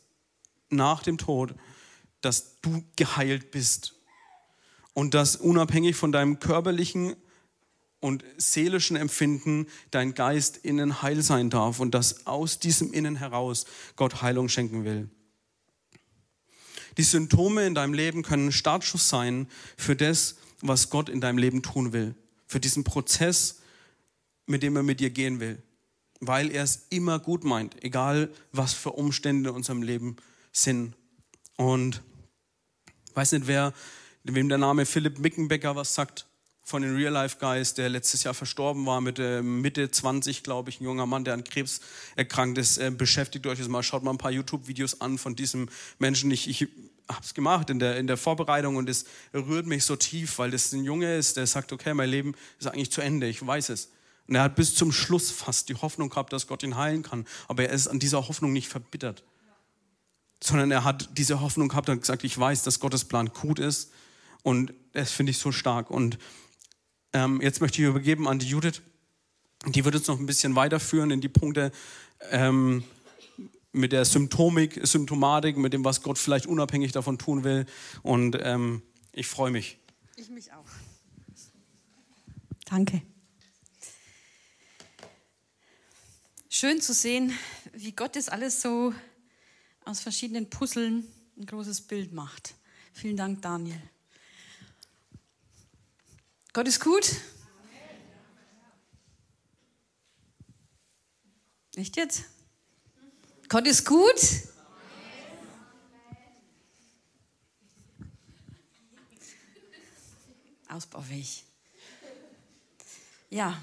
[0.68, 1.54] nach dem Tod,
[2.22, 3.94] dass du geheilt bist.
[4.94, 7.14] Und dass unabhängig von deinem körperlichen
[8.00, 13.66] und seelischen Empfinden dein Geist innen heil sein darf und dass aus diesem Innen heraus
[13.94, 15.09] Gott Heilung schenken will.
[16.96, 21.62] Die Symptome in deinem Leben können Startschuss sein für das, was Gott in deinem Leben
[21.62, 22.16] tun will.
[22.48, 23.61] Für diesen Prozess,
[24.46, 25.62] mit dem er mit dir gehen will.
[26.20, 30.16] Weil er es immer gut meint, egal was für Umstände in unserem Leben
[30.52, 30.94] sind.
[31.57, 32.02] Und
[33.09, 33.72] ich weiß nicht, wer,
[34.24, 36.26] wem der Name Philipp Mickenbecker was sagt
[36.68, 40.68] von den Real Life Guys, der letztes Jahr verstorben war, mit äh, Mitte 20, glaube
[40.68, 41.81] ich, ein junger Mann, der an Krebs
[42.14, 42.76] erkrankt ist.
[42.76, 46.31] Äh, beschäftigt euch das mal, schaut mal ein paar YouTube-Videos an von diesem Menschen.
[46.31, 46.68] Ich, ich
[47.09, 50.50] habe es gemacht in der, in der Vorbereitung und es rührt mich so tief, weil
[50.50, 53.70] das ein Junge ist, der sagt, okay, mein Leben ist eigentlich zu Ende, ich weiß
[53.70, 53.88] es.
[54.28, 57.26] Und er hat bis zum Schluss fast die Hoffnung gehabt, dass Gott ihn heilen kann.
[57.48, 59.24] Aber er ist an dieser Hoffnung nicht verbittert.
[60.44, 63.90] Sondern er hat diese Hoffnung gehabt und gesagt, ich weiß, dass Gottes Plan gut ist.
[64.42, 65.90] Und das finde ich so stark.
[65.90, 66.18] Und
[67.14, 68.82] ähm, jetzt möchte ich übergeben an die Judith.
[69.66, 71.72] Die wird uns noch ein bisschen weiterführen in die Punkte
[72.30, 72.84] ähm,
[73.72, 77.64] mit der Symptomik, Symptomatik, mit dem, was Gott vielleicht unabhängig davon tun will.
[78.02, 79.78] Und ähm, ich freue mich.
[80.16, 80.66] Ich mich auch.
[82.66, 83.02] Danke.
[86.61, 87.38] Schön zu sehen,
[87.73, 88.92] wie Gott das alles so
[89.85, 92.53] aus verschiedenen Puzzeln ein großes Bild macht.
[92.92, 93.81] Vielen Dank, Daniel.
[96.53, 97.14] Gott ist gut.
[101.77, 102.25] Echt jetzt?
[103.49, 104.21] Gott ist gut.
[110.68, 111.44] Ausbaufähig.
[113.31, 113.62] Ja,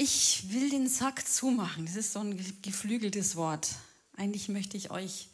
[0.00, 1.84] ich will den Sack zumachen.
[1.84, 3.68] Das ist so ein geflügeltes Wort.
[4.16, 5.28] Eigentlich möchte ich euch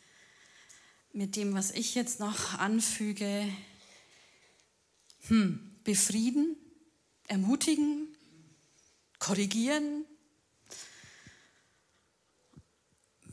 [1.13, 3.47] mit dem, was ich jetzt noch anfüge,
[5.29, 6.57] hm, befrieden,
[7.29, 8.09] ermutigen,
[9.21, 10.05] korrigieren.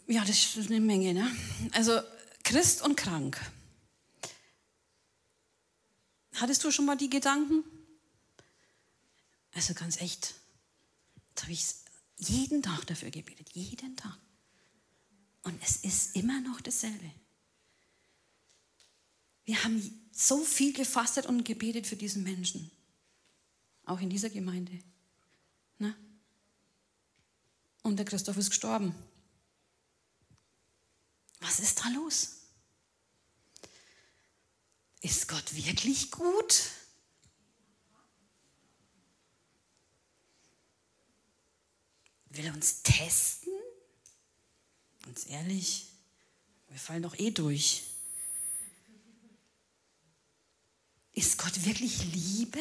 [0.06, 1.15] Ja, das ist eine Menge.
[1.15, 1.36] Ne?
[1.72, 2.00] Also
[2.43, 3.41] Christ und krank.
[6.36, 7.63] Hattest du schon mal die Gedanken?
[9.56, 10.36] Also ganz echt.
[11.34, 11.65] Jetzt habe ich
[12.17, 13.50] jeden Tag dafür gebetet.
[13.54, 14.19] Jeden Tag.
[15.41, 17.12] Und es ist immer noch dasselbe.
[19.46, 22.69] Wir haben so viel gefastet und gebetet für diesen Menschen.
[23.86, 24.80] Auch in dieser Gemeinde.
[25.80, 25.96] Ne?
[27.82, 28.96] Und der Christoph ist gestorben.
[31.41, 32.38] Was ist da los?
[35.02, 36.69] Ist Gott wirklich gut?
[42.34, 43.54] Will er uns testen?
[45.04, 45.86] Ganz ehrlich,
[46.67, 47.84] wir fallen doch eh durch.
[51.12, 52.60] Ist Gott wirklich Liebe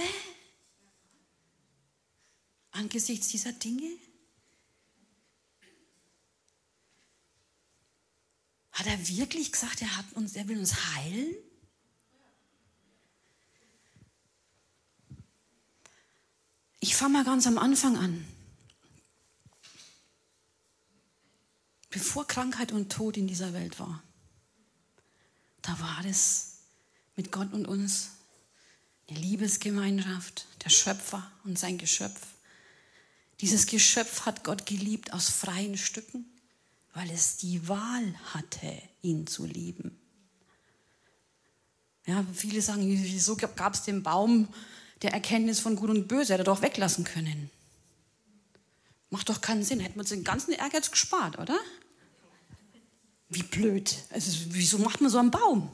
[2.73, 3.91] angesichts dieser Dinge?
[8.73, 11.35] Hat er wirklich gesagt, er, hat uns, er will uns heilen?
[16.81, 18.32] Ich fange mal ganz am Anfang an.
[21.93, 24.03] Bevor Krankheit und Tod in dieser Welt war,
[25.61, 26.57] da war es
[27.17, 28.13] mit Gott und uns
[29.09, 32.21] eine Liebesgemeinschaft, der Schöpfer und sein Geschöpf.
[33.43, 36.25] Dieses Geschöpf hat Gott geliebt aus freien Stücken,
[36.95, 39.99] weil es die Wahl hatte, ihn zu lieben.
[42.07, 44.49] Ja, viele sagen, wieso gab es den Baum
[45.03, 46.33] der Erkenntnis von Gut und Böse?
[46.33, 47.51] Hätte er doch weglassen können.
[49.11, 49.79] Macht doch keinen Sinn.
[49.79, 51.59] Hätten wir uns den ganzen Ehrgeiz gespart, oder?
[53.33, 53.97] Wie blöd.
[54.11, 55.73] Also, wieso macht man so einen Baum?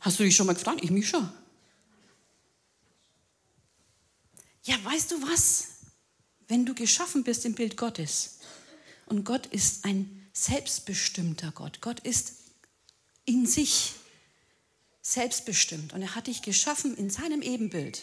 [0.00, 0.80] Hast du dich schon mal gefragt?
[0.82, 1.30] Ich mich schon.
[4.62, 5.68] Ja, weißt du was?
[6.48, 8.38] Wenn du geschaffen bist im Bild Gottes
[9.06, 12.34] und Gott ist ein selbstbestimmter Gott, Gott ist
[13.24, 13.92] in sich
[15.02, 18.02] selbstbestimmt und er hat dich geschaffen in seinem Ebenbild,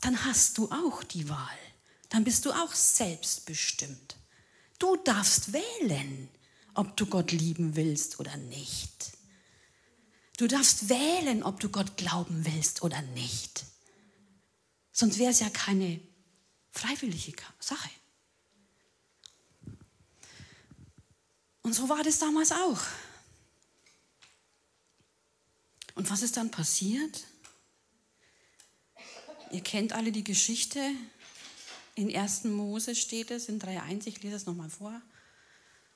[0.00, 1.58] dann hast du auch die Wahl.
[2.10, 4.16] Dann bist du auch selbstbestimmt.
[4.84, 6.28] Du darfst wählen,
[6.74, 9.12] ob du Gott lieben willst oder nicht.
[10.36, 13.64] Du darfst wählen, ob du Gott glauben willst oder nicht.
[14.92, 16.02] Sonst wäre es ja keine
[16.70, 17.88] freiwillige Sache.
[21.62, 22.82] Und so war das damals auch.
[25.94, 27.24] Und was ist dann passiert?
[29.50, 30.80] ihr kennt alle die Geschichte.
[31.94, 32.44] In 1.
[32.44, 35.00] Mose steht es in 3.1, ich lese es nochmal vor.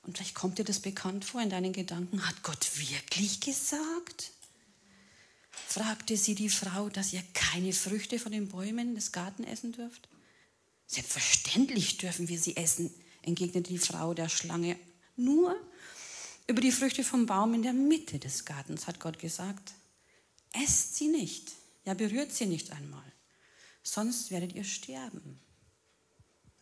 [0.03, 2.25] Und vielleicht kommt dir das bekannt vor in deinen Gedanken.
[2.25, 4.31] Hat Gott wirklich gesagt?
[5.51, 10.07] Fragte sie die Frau, dass ihr keine Früchte von den Bäumen des Garten essen dürft?
[10.87, 14.79] Selbstverständlich dürfen wir sie essen, entgegnete die Frau der Schlange.
[15.15, 15.55] Nur
[16.47, 19.73] über die Früchte vom Baum in der Mitte des Gartens hat Gott gesagt.
[20.53, 21.51] Esst sie nicht,
[21.85, 23.05] ja berührt sie nicht einmal,
[23.83, 25.39] sonst werdet ihr sterben.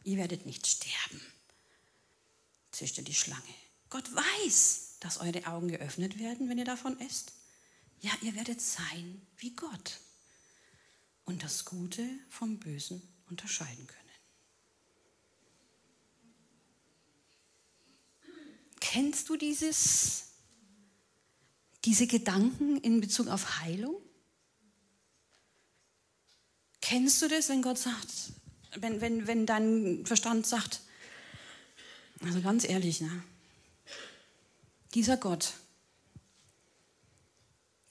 [0.08, 1.22] Ihr werdet nicht sterben,
[2.72, 3.44] zischte die Schlange.
[3.90, 7.34] Gott weiß, dass eure Augen geöffnet werden, wenn ihr davon esst.
[8.00, 10.00] Ja, ihr werdet sein wie Gott
[11.26, 13.98] und das Gute vom Bösen unterscheiden können.
[18.80, 20.30] Kennst du dieses,
[21.84, 24.02] diese Gedanken in Bezug auf Heilung?
[26.80, 28.37] Kennst du das, wenn Gott sagt,
[28.76, 30.82] wenn, wenn, wenn dein Verstand sagt,
[32.22, 33.24] also ganz ehrlich, ne?
[34.94, 35.54] dieser Gott,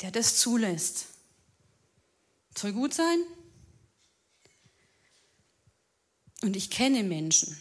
[0.00, 1.06] der das zulässt,
[2.56, 3.18] soll gut sein?
[6.42, 7.60] Und ich kenne Menschen,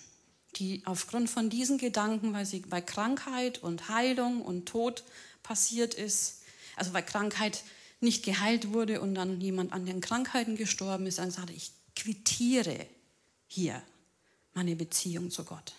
[0.56, 5.04] die aufgrund von diesen Gedanken, weil sie bei Krankheit und Heilung und Tod
[5.44, 6.42] passiert ist,
[6.76, 7.64] also weil Krankheit
[8.02, 12.86] nicht geheilt wurde und dann jemand an den Krankheiten gestorben ist, dann sagte ich quittiere
[13.56, 13.82] hier
[14.54, 15.74] meine Beziehung zu Gott.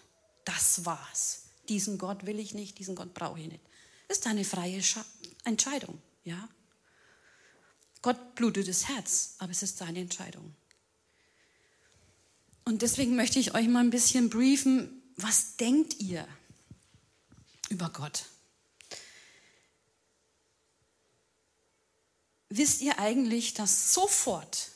[0.45, 1.45] Das war's.
[1.69, 3.65] Diesen Gott will ich nicht, diesen Gott brauche ich nicht.
[4.09, 4.83] Ist eine freie
[5.45, 6.49] Entscheidung, ja.
[8.03, 10.55] Gott blutet das Herz, aber es ist seine Entscheidung.
[12.65, 16.27] Und deswegen möchte ich euch mal ein bisschen briefen, was denkt ihr
[17.69, 18.27] über Gott?
[22.49, 24.71] Wisst ihr eigentlich, dass sofort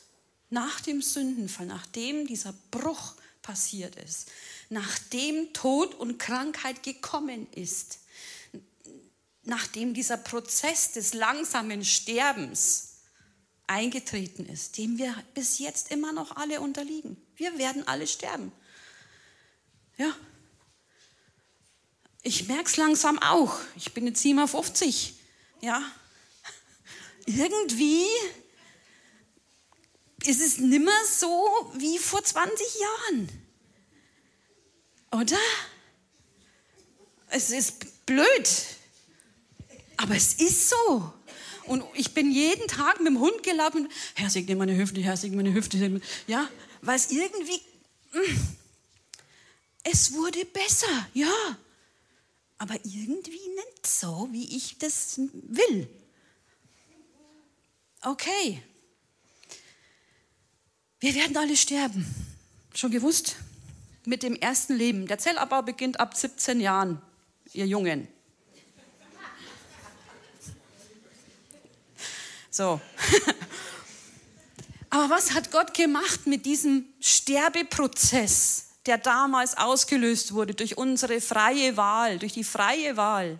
[0.51, 4.29] nach dem Sündenfall, nachdem dieser Bruch passiert ist,
[4.69, 7.99] nachdem Tod und Krankheit gekommen ist,
[9.43, 12.99] nachdem dieser Prozess des langsamen Sterbens
[13.65, 17.17] eingetreten ist, dem wir bis jetzt immer noch alle unterliegen.
[17.37, 18.51] Wir werden alle sterben.
[19.97, 20.13] Ja.
[22.23, 23.57] Ich merke es langsam auch.
[23.75, 25.15] Ich bin jetzt 57.
[25.61, 25.81] Ja.
[27.25, 28.05] Irgendwie
[30.25, 33.29] ist es nimmer so wie vor 20 Jahren.
[35.11, 35.39] Oder?
[37.29, 38.49] Es ist blöd.
[39.97, 41.13] Aber es ist so.
[41.65, 43.87] Und ich bin jeden Tag mit dem Hund gelaufen.
[44.15, 46.01] Herr, segne meine Hüfte, Herr, segne meine Hüfte.
[46.27, 46.49] Ja,
[46.81, 47.61] weil es irgendwie,
[48.13, 48.39] mm,
[49.83, 51.57] es wurde besser, ja.
[52.57, 55.87] Aber irgendwie nicht so, wie ich das will.
[58.01, 58.61] Okay.
[61.01, 62.05] Wir werden alle sterben.
[62.75, 63.35] Schon gewusst?
[64.05, 65.07] Mit dem ersten Leben.
[65.07, 67.01] Der Zellabbau beginnt ab 17 Jahren,
[67.53, 68.07] ihr Jungen.
[72.51, 72.79] So.
[74.91, 81.77] Aber was hat Gott gemacht mit diesem Sterbeprozess, der damals ausgelöst wurde durch unsere freie
[81.77, 83.39] Wahl, durch die freie Wahl?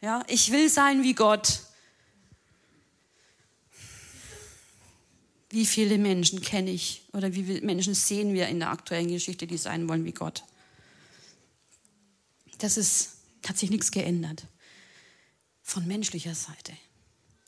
[0.00, 1.64] Ja, ich will sein wie Gott.
[5.52, 9.46] Wie viele Menschen kenne ich oder wie viele Menschen sehen wir in der aktuellen Geschichte,
[9.46, 10.44] die sein wollen wie Gott?
[12.56, 14.46] Das ist, hat sich nichts geändert
[15.62, 16.72] von menschlicher Seite.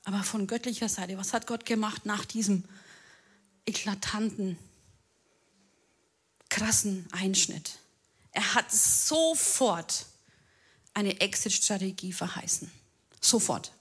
[0.05, 2.65] Aber von göttlicher Seite, was hat Gott gemacht nach diesem
[3.65, 4.59] eklatanten,
[6.51, 7.79] krassen Einschnitt?
[8.33, 10.05] Er hat sofort
[10.93, 12.71] eine Exit-Strategie verheißen.
[13.19, 13.73] Sofort.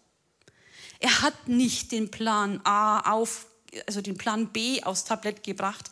[1.00, 3.48] Er hat nicht den Plan A auf,
[3.88, 5.90] also den Plan B aufs Tablett gebracht,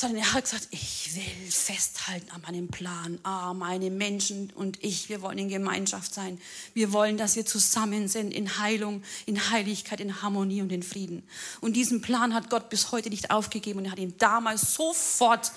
[0.00, 3.18] sondern er hat gesagt, ich will festhalten an meinem Plan.
[3.22, 6.40] Ah, meine Menschen und ich, wir wollen in Gemeinschaft sein.
[6.72, 11.22] Wir wollen, dass wir zusammen sind in Heilung, in Heiligkeit, in Harmonie und in Frieden.
[11.60, 15.52] Und diesen Plan hat Gott bis heute nicht aufgegeben und er hat ihn damals sofort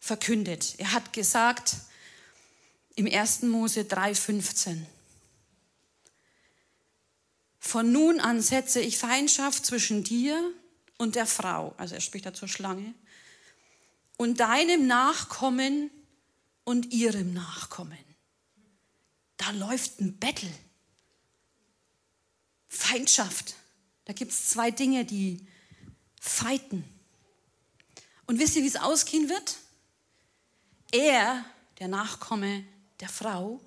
[0.00, 0.74] verkündet.
[0.78, 1.76] Er hat gesagt
[2.96, 3.42] im 1.
[3.42, 4.78] Mose 3,15,
[7.58, 10.52] von nun an setze ich Feindschaft zwischen dir
[10.98, 12.94] und der Frau, also er spricht da zur Schlange,
[14.16, 15.90] und deinem Nachkommen
[16.64, 17.98] und ihrem Nachkommen.
[19.36, 20.52] Da läuft ein Battle.
[22.68, 23.54] Feindschaft.
[24.04, 25.46] Da gibt es zwei Dinge, die
[26.20, 26.84] fighten.
[28.26, 29.58] Und wisst ihr, wie es ausgehen wird?
[30.92, 31.44] Er,
[31.78, 32.64] der Nachkomme
[33.00, 33.60] der Frau,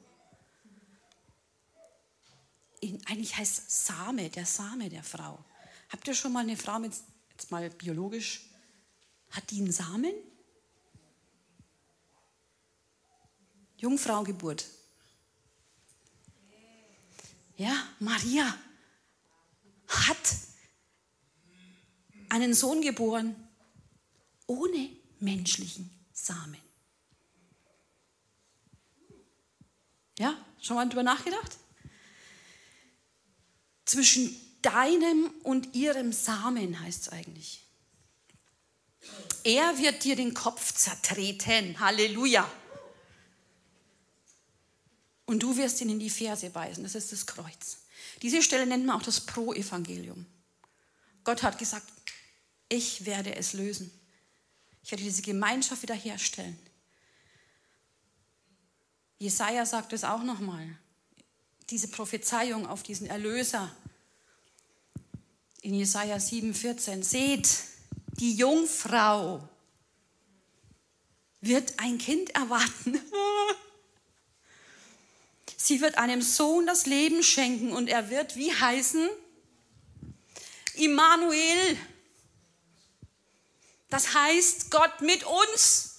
[2.81, 5.43] eigentlich heißt Same, der Same der Frau.
[5.89, 6.93] Habt ihr schon mal eine Frau mit,
[7.37, 8.41] jetzt mal biologisch,
[9.29, 10.13] Hat die einen Samen?
[13.77, 14.65] Jungfraugeburt.
[17.57, 18.57] Ja, Maria
[19.87, 20.37] hat
[22.29, 23.35] einen Sohn geboren
[24.47, 26.61] ohne menschlichen Samen.
[30.17, 31.57] Ja, schon mal drüber nachgedacht?
[33.85, 37.63] Zwischen deinem und ihrem Samen heißt es eigentlich.
[39.43, 41.79] Er wird dir den Kopf zertreten.
[41.79, 42.49] Halleluja.
[45.25, 46.83] Und du wirst ihn in die Ferse beißen.
[46.83, 47.77] Das ist das Kreuz.
[48.21, 50.25] Diese Stelle nennt man auch das Pro-Evangelium.
[51.23, 51.87] Gott hat gesagt,
[52.69, 53.91] ich werde es lösen.
[54.83, 56.57] Ich werde diese Gemeinschaft wiederherstellen.
[59.19, 60.77] Jesaja sagt es auch nochmal.
[61.69, 63.75] Diese Prophezeiung auf diesen Erlöser
[65.67, 67.03] in Jesaja 7,14.
[67.03, 67.49] Seht,
[68.19, 69.45] die Jungfrau
[71.41, 72.97] wird ein Kind erwarten.
[75.57, 79.09] Sie wird einem Sohn das Leben schenken und er wird wie heißen?
[80.75, 81.77] Immanuel.
[83.89, 85.97] Das heißt Gott mit uns.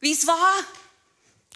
[0.00, 0.52] Wie es war.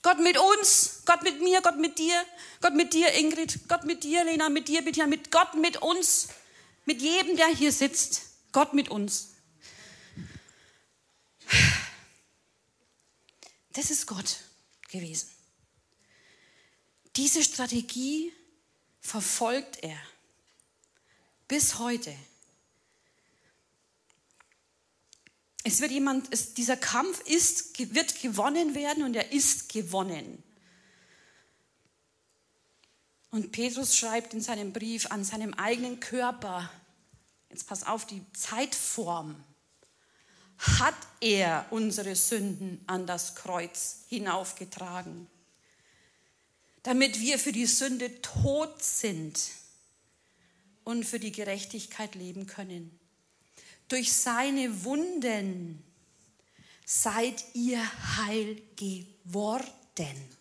[0.08, 2.24] Gott mit uns, Gott mit mir, Gott mit dir,
[2.62, 6.28] Gott mit dir, Ingrid, Gott mit dir, Lena, mit dir, Bettina, mit Gott mit uns,
[6.86, 8.22] mit jedem, der hier sitzt.
[8.52, 9.34] Gott mit uns.
[13.74, 14.36] Das ist Gott
[14.88, 15.28] gewesen.
[17.16, 18.32] Diese Strategie
[19.02, 20.00] verfolgt er
[21.48, 22.16] bis heute.
[25.64, 30.42] Es wird jemand, es, dieser Kampf ist, wird gewonnen werden und er ist gewonnen.
[33.30, 36.70] Und Petrus schreibt in seinem Brief an seinem eigenen Körper,
[37.50, 39.42] jetzt pass auf die Zeitform,
[40.58, 45.28] hat er unsere Sünden an das Kreuz hinaufgetragen,
[46.82, 49.38] damit wir für die Sünde tot sind
[50.84, 52.97] und für die Gerechtigkeit leben können.
[53.88, 55.82] Durch seine Wunden
[56.84, 57.82] seid ihr
[58.16, 60.38] heil geworden.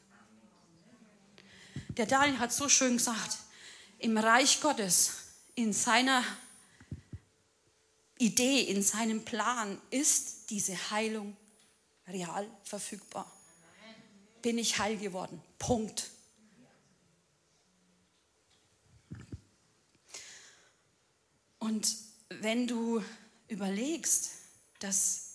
[1.97, 3.37] Der Daniel hat so schön gesagt,
[3.99, 5.13] im Reich Gottes,
[5.55, 6.23] in seiner
[8.19, 11.35] Idee, in seinem Plan ist diese Heilung
[12.07, 13.31] real verfügbar.
[14.41, 15.41] Bin ich heil geworden.
[15.57, 16.09] Punkt.
[21.59, 21.95] Und
[22.29, 23.03] wenn du
[23.47, 24.31] überlegst,
[24.79, 25.27] dass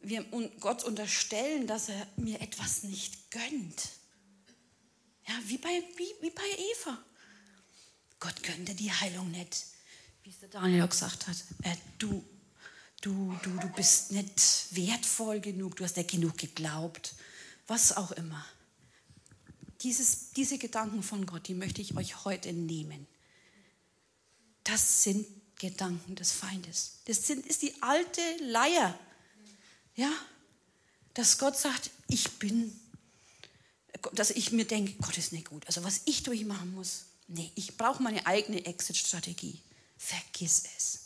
[0.00, 0.24] wir
[0.60, 3.90] Gott unterstellen, dass er mir etwas nicht gönnt,
[5.28, 6.98] ja, wie bei, wie, wie bei Eva.
[8.18, 9.64] Gott gönnte die Heilung nicht,
[10.24, 11.36] wie es der Daniel auch gesagt hat.
[11.62, 12.24] Äh, du,
[13.00, 17.14] du, du, du bist nicht wertvoll genug, du hast nicht genug geglaubt,
[17.66, 18.44] was auch immer.
[19.82, 23.06] Dieses, diese Gedanken von Gott, die möchte ich euch heute nehmen.
[24.64, 25.26] Das sind
[25.60, 27.00] Gedanken des Feindes.
[27.04, 28.98] Das sind, ist die alte Leier.
[29.94, 30.10] Ja,
[31.14, 32.78] dass Gott sagt, ich bin,
[34.12, 35.66] dass ich mir denke, Gott ist nicht gut.
[35.66, 39.60] Also was ich durchmachen muss, nee, ich brauche meine eigene Exit-Strategie.
[39.98, 41.00] Vergiss es.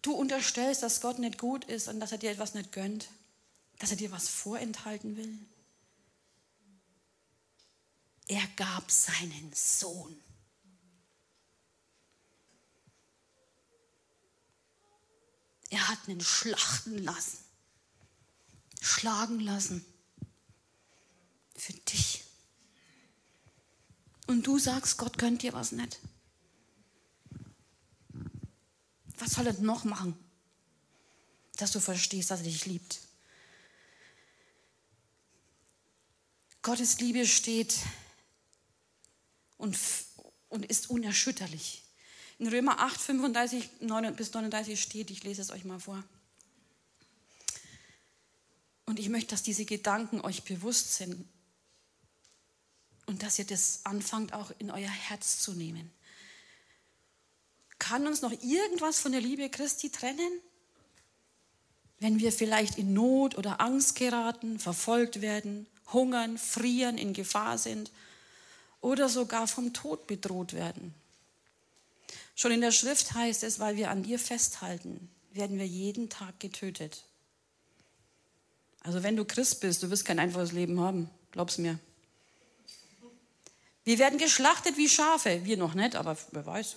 [0.00, 3.08] Du unterstellst, dass Gott nicht gut ist und dass er dir etwas nicht gönnt,
[3.78, 5.38] dass er dir was vorenthalten will.
[8.26, 10.16] Er gab seinen Sohn.
[15.70, 17.38] Er hat ihn schlachten lassen,
[18.80, 19.84] schlagen lassen.
[21.56, 22.24] Für dich.
[24.26, 25.98] Und du sagst, Gott gönnt dir was nicht.
[29.18, 30.16] Was soll er noch machen,
[31.56, 33.00] dass du verstehst, dass er dich liebt?
[36.62, 37.76] Gottes Liebe steht
[39.58, 39.78] und,
[40.48, 41.79] und ist unerschütterlich.
[42.40, 46.02] In Römer 8, 35 9 bis 39 steht, ich lese es euch mal vor.
[48.86, 51.28] Und ich möchte, dass diese Gedanken euch bewusst sind
[53.04, 55.92] und dass ihr das anfangt auch in euer Herz zu nehmen.
[57.78, 60.40] Kann uns noch irgendwas von der Liebe Christi trennen?
[61.98, 67.90] Wenn wir vielleicht in Not oder Angst geraten, verfolgt werden, hungern, frieren, in Gefahr sind
[68.80, 70.94] oder sogar vom Tod bedroht werden.
[72.34, 76.40] Schon in der Schrift heißt es, weil wir an dir festhalten, werden wir jeden Tag
[76.40, 77.04] getötet.
[78.80, 81.78] Also wenn du Christ bist, du wirst kein einfaches Leben haben, glaub's mir.
[83.84, 86.76] Wir werden geschlachtet wie Schafe, wir noch nicht, aber wer weiß.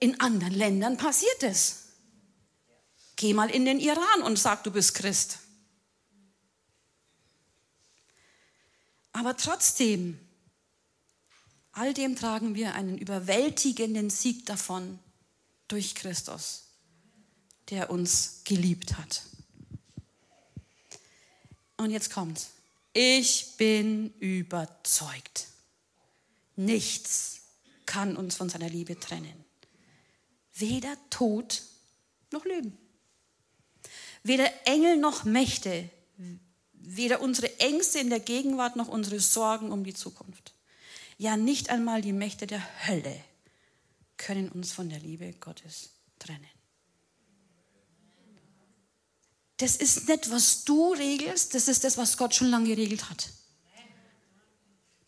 [0.00, 1.90] in anderen Ländern passiert es.
[3.16, 5.38] Geh mal in den Iran und sag, du bist Christ.
[9.12, 10.18] Aber trotzdem,
[11.80, 14.98] all dem tragen wir einen überwältigenden Sieg davon
[15.66, 16.64] durch Christus,
[17.70, 19.22] der uns geliebt hat.
[21.78, 22.50] Und jetzt kommt's.
[22.92, 25.46] Ich bin überzeugt.
[26.54, 27.40] Nichts
[27.86, 29.44] kann uns von seiner Liebe trennen.
[30.52, 31.62] Weder Tod
[32.30, 32.76] noch Leben.
[34.22, 35.88] Weder Engel noch Mächte.
[36.74, 40.52] Weder unsere Ängste in der Gegenwart noch unsere Sorgen um die Zukunft.
[41.20, 43.22] Ja, nicht einmal die Mächte der Hölle
[44.16, 46.48] können uns von der Liebe Gottes trennen.
[49.58, 53.28] Das ist nicht, was du regelst, das ist das, was Gott schon lange geregelt hat.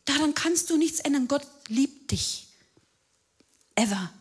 [0.05, 1.29] Daran kannst du nichts ändern.
[1.29, 2.49] Gott liebt dich.
[3.75, 4.13] Ever.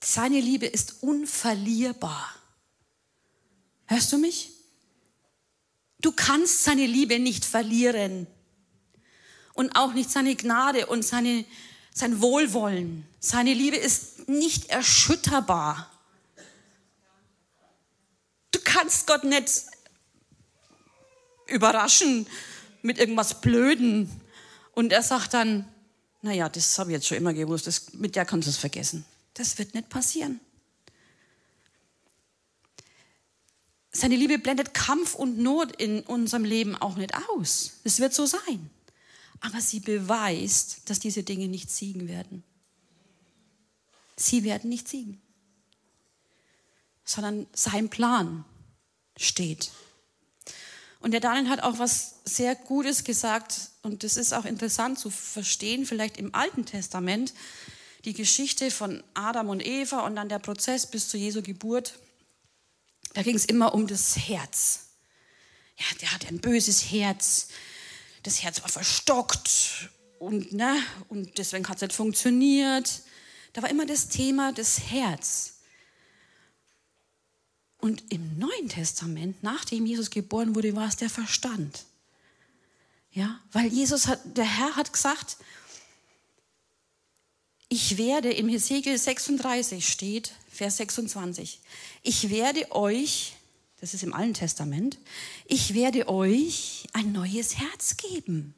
[0.00, 2.36] Seine Liebe ist unverlierbar.
[3.86, 4.57] Hörst du mich?
[6.00, 8.26] Du kannst seine Liebe nicht verlieren.
[9.54, 11.44] Und auch nicht seine Gnade und seine,
[11.92, 13.04] sein Wohlwollen.
[13.18, 15.90] Seine Liebe ist nicht erschütterbar.
[18.52, 19.64] Du kannst Gott nicht
[21.48, 22.26] überraschen
[22.82, 24.08] mit irgendwas Blöden.
[24.74, 25.66] Und er sagt dann,
[26.22, 29.04] naja, das habe ich jetzt schon immer gewusst, das, mit der kannst du es vergessen.
[29.34, 30.40] Das wird nicht passieren.
[33.90, 37.80] Seine Liebe blendet Kampf und Not in unserem Leben auch nicht aus.
[37.84, 38.70] Es wird so sein.
[39.40, 42.42] Aber sie beweist, dass diese Dinge nicht siegen werden.
[44.16, 45.20] Sie werden nicht siegen
[47.08, 48.44] sondern sein Plan
[49.16, 49.70] steht.
[51.00, 55.10] Und der Daniel hat auch was sehr Gutes gesagt und das ist auch interessant zu
[55.10, 57.32] verstehen, vielleicht im Alten Testament,
[58.04, 61.98] die Geschichte von Adam und Eva und dann der Prozess bis zu Jesu Geburt.
[63.18, 64.90] Da ging es immer um das Herz.
[65.76, 67.48] Ja, der hatte ein böses Herz.
[68.22, 69.90] Das Herz war verstockt
[70.20, 73.02] und, ne, und deswegen hat es nicht funktioniert.
[73.54, 75.54] Da war immer das Thema des Herz.
[77.78, 81.86] Und im Neuen Testament, nachdem Jesus geboren wurde, war es der Verstand.
[83.10, 85.38] Ja, weil Jesus hat, der Herr hat gesagt,
[87.68, 91.60] ich werde, im Hesekiel 36 steht, Vers 26,
[92.02, 93.36] ich werde euch,
[93.80, 94.98] das ist im Alten Testament,
[95.46, 98.56] ich werde euch ein neues Herz geben,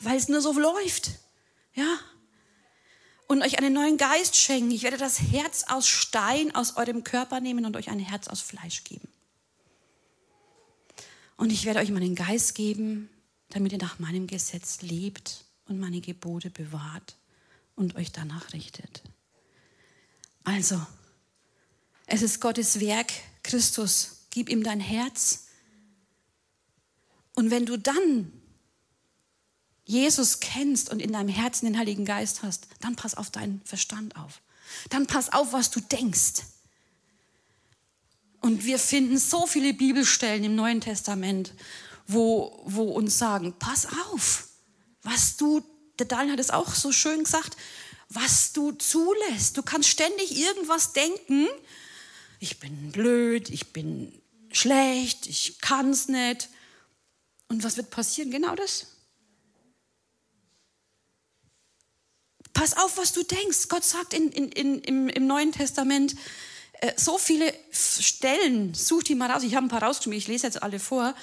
[0.00, 1.10] weil es nur so läuft.
[1.74, 1.98] Ja,
[3.26, 4.70] und euch einen neuen Geist schenken.
[4.70, 8.40] Ich werde das Herz aus Stein aus eurem Körper nehmen und euch ein Herz aus
[8.40, 9.08] Fleisch geben.
[11.36, 13.10] Und ich werde euch meinen Geist geben,
[13.50, 17.16] damit ihr nach meinem Gesetz lebt und meine Gebote bewahrt
[17.76, 19.02] und euch danach richtet.
[20.44, 20.80] Also,
[22.06, 25.46] es ist Gottes Werk, Christus, gib ihm dein Herz.
[27.34, 28.32] Und wenn du dann
[29.86, 34.16] Jesus kennst und in deinem Herzen den Heiligen Geist hast, dann pass auf deinen Verstand
[34.16, 34.40] auf.
[34.90, 36.42] Dann pass auf, was du denkst.
[38.40, 41.54] Und wir finden so viele Bibelstellen im Neuen Testament,
[42.06, 44.48] wo, wo uns sagen, pass auf,
[45.02, 45.62] was du,
[45.98, 47.56] der Daniel hat es auch so schön gesagt,
[48.08, 49.56] was du zulässt.
[49.56, 51.48] Du kannst ständig irgendwas denken.
[52.40, 54.12] Ich bin blöd, ich bin
[54.52, 56.48] schlecht, ich kann es nicht.
[57.48, 58.30] Und was wird passieren?
[58.30, 58.86] Genau das.
[62.52, 63.68] Pass auf, was du denkst.
[63.68, 66.14] Gott sagt in, in, in, im, im Neuen Testament
[66.80, 68.74] äh, so viele Stellen.
[68.74, 69.42] Such die mal raus.
[69.42, 70.18] Ich habe ein paar rausgeschrieben.
[70.18, 71.14] Ich lese jetzt alle vor.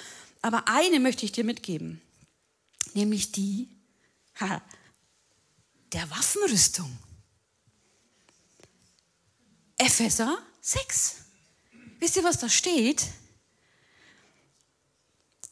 [0.42, 2.02] Aber eine möchte ich dir mitgeben.
[2.94, 3.68] Nämlich die
[5.92, 6.98] der Waffenrüstung.
[9.76, 11.16] Epheser 6.
[11.98, 13.06] Wisst ihr, was da steht?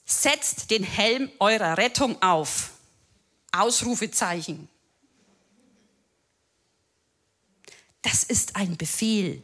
[0.05, 2.71] Setzt den Helm eurer Rettung auf.
[3.53, 4.69] Ausrufezeichen.
[8.03, 9.43] Das ist ein Befehl.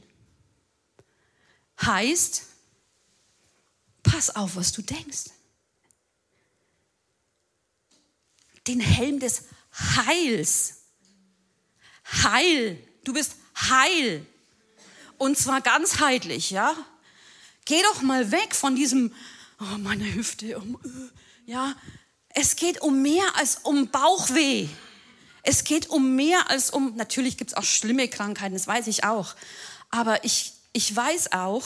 [1.82, 2.42] Heißt,
[4.02, 5.30] pass auf, was du denkst.
[8.66, 10.75] Den Helm des Heils.
[12.22, 12.78] Heil.
[13.04, 14.24] Du bist heil.
[15.18, 16.74] Und zwar ganzheitlich, ja?
[17.64, 19.12] Geh doch mal weg von diesem,
[19.60, 21.74] oh, meine Hüfte, um, äh, ja?
[22.28, 24.68] Es geht um mehr als um Bauchweh.
[25.42, 29.04] Es geht um mehr als um, natürlich gibt es auch schlimme Krankheiten, das weiß ich
[29.04, 29.34] auch.
[29.90, 31.64] Aber ich, ich weiß auch,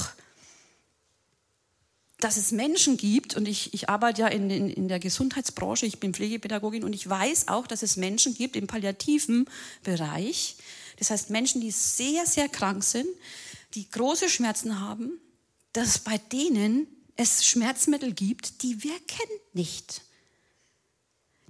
[2.20, 5.98] dass es Menschen gibt, und ich, ich arbeite ja in, in, in der Gesundheitsbranche, ich
[5.98, 9.48] bin Pflegepädagogin, und ich weiß auch, dass es Menschen gibt im palliativen
[9.82, 10.56] Bereich,
[10.98, 13.08] das heißt Menschen, die sehr, sehr krank sind,
[13.74, 15.18] die große Schmerzen haben,
[15.72, 20.02] dass bei denen es Schmerzmittel gibt, die wirken nicht.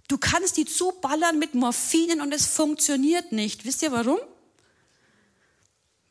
[0.08, 3.64] Du kannst die zuballern mit Morphinen und es funktioniert nicht.
[3.64, 4.18] Wisst ihr warum?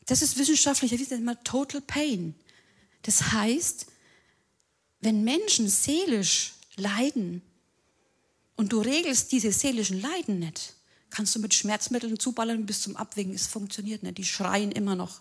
[0.06, 2.34] Das ist wissenschaftlich, das ist immer Total Pain.
[3.02, 3.86] Das heißt,
[5.00, 7.42] wenn Menschen seelisch leiden
[8.56, 10.74] und du regelst diese seelischen Leiden nicht,
[11.10, 13.34] kannst du mit Schmerzmitteln zuballern bis zum Abwägen.
[13.34, 14.18] Es funktioniert nicht.
[14.18, 15.20] Die schreien immer noch.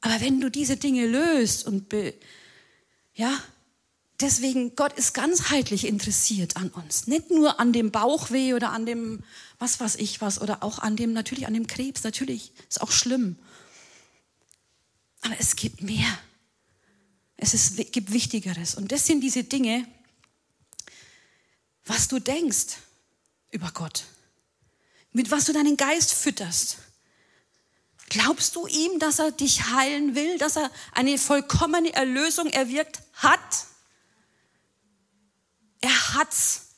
[0.00, 2.14] Aber wenn du diese Dinge löst und be,
[3.14, 3.40] ja,
[4.20, 9.22] deswegen Gott ist ganzheitlich interessiert an uns, nicht nur an dem Bauchweh oder an dem
[9.58, 12.90] was weiß ich was oder auch an dem natürlich an dem Krebs, natürlich ist auch
[12.90, 13.36] schlimm.
[15.22, 16.18] Aber es gibt mehr.
[17.44, 18.74] Es ist, gibt Wichtigeres.
[18.74, 19.86] Und das sind diese Dinge,
[21.84, 22.78] was du denkst
[23.50, 24.04] über Gott,
[25.12, 26.78] mit was du deinen Geist fütterst.
[28.08, 33.66] Glaubst du ihm, dass er dich heilen will, dass er eine vollkommene Erlösung erwirkt hat?
[35.82, 36.68] Er hat's.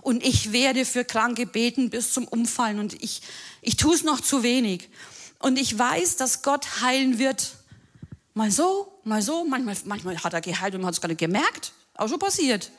[0.00, 3.22] Und ich werde für Kranke beten bis zum Umfallen und ich,
[3.62, 4.90] ich tue es noch zu wenig.
[5.40, 7.56] Und ich weiß, dass Gott heilen wird.
[8.34, 11.18] Mal so, mal so, manchmal, manchmal hat er geheilt und man hat es gar nicht
[11.18, 11.72] gemerkt.
[11.94, 12.70] Auch schon passiert.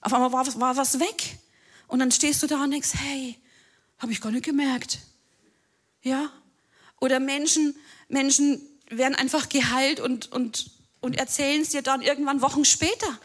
[0.00, 1.38] Auf einmal war, war was weg.
[1.86, 3.38] Und dann stehst du da und denkst, hey,
[3.98, 4.98] habe ich gar nicht gemerkt.
[6.02, 6.30] Ja?
[6.98, 7.76] Oder Menschen,
[8.08, 10.70] Menschen werden einfach geheilt und, und,
[11.00, 13.18] und erzählen es dir dann irgendwann Wochen später.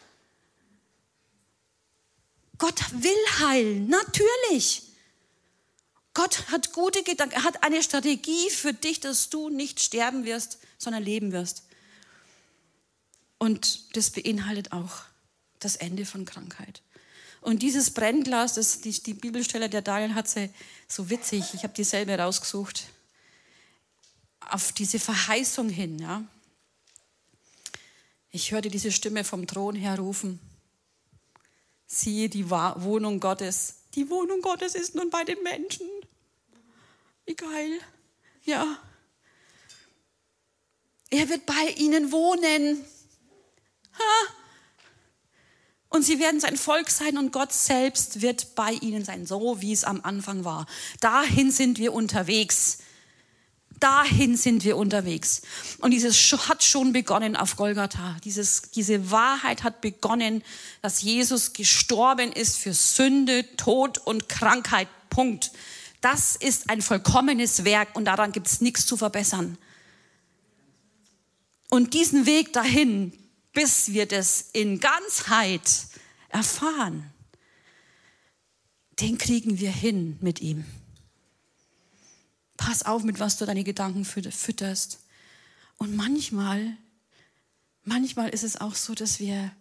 [2.58, 4.85] Gott will heilen, natürlich.
[6.16, 10.57] Gott hat gute Gedanken, er hat eine Strategie für dich, dass du nicht sterben wirst,
[10.78, 11.63] sondern leben wirst.
[13.38, 15.03] Und das beinhaltet auch
[15.59, 16.82] das Ende von Krankheit.
[17.41, 20.49] Und dieses Brennglas, das, die, die Bibelstelle, der Daniel hat sie
[20.88, 22.86] so witzig, ich habe dieselbe rausgesucht,
[24.39, 25.99] auf diese Verheißung hin.
[25.99, 26.24] Ja.
[28.32, 30.39] Ich hörte diese Stimme vom Thron her rufen,
[31.88, 33.76] siehe die Wohnung Gottes.
[33.96, 35.88] Die Wohnung Gottes ist nun bei den Menschen.
[37.26, 37.80] Wie geil.
[38.43, 38.78] Ja.
[41.10, 42.86] Er wird bei ihnen wohnen.
[43.98, 44.34] Ha.
[45.89, 49.72] Und sie werden sein Volk sein und Gott selbst wird bei ihnen sein, so wie
[49.72, 50.66] es am Anfang war.
[51.00, 52.80] Dahin sind wir unterwegs.
[53.80, 55.42] Dahin sind wir unterwegs.
[55.80, 56.16] Und dieses
[56.48, 58.18] hat schon begonnen auf Golgatha.
[58.24, 60.44] Dieses, diese Wahrheit hat begonnen,
[60.82, 64.88] dass Jesus gestorben ist für Sünde, Tod und Krankheit.
[65.10, 65.52] Punkt.
[66.02, 69.58] Das ist ein vollkommenes Werk und daran gibt es nichts zu verbessern.
[71.70, 73.12] Und diesen Weg dahin,
[73.54, 75.70] bis wir das in Ganzheit
[76.30, 77.12] erfahren,
[79.00, 80.64] den kriegen wir hin mit ihm.
[82.58, 84.99] Pass auf, mit was du deine Gedanken fütterst.
[85.78, 86.78] Und manchmal,
[87.84, 89.51] manchmal ist es auch so, dass wir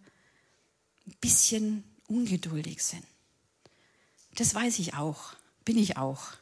[1.06, 3.04] ein bisschen ungeduldig sind.
[4.36, 5.34] Das weiß ich auch
[5.64, 6.32] bin ich auch.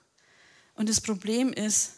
[0.74, 1.92] Und das Problem ist,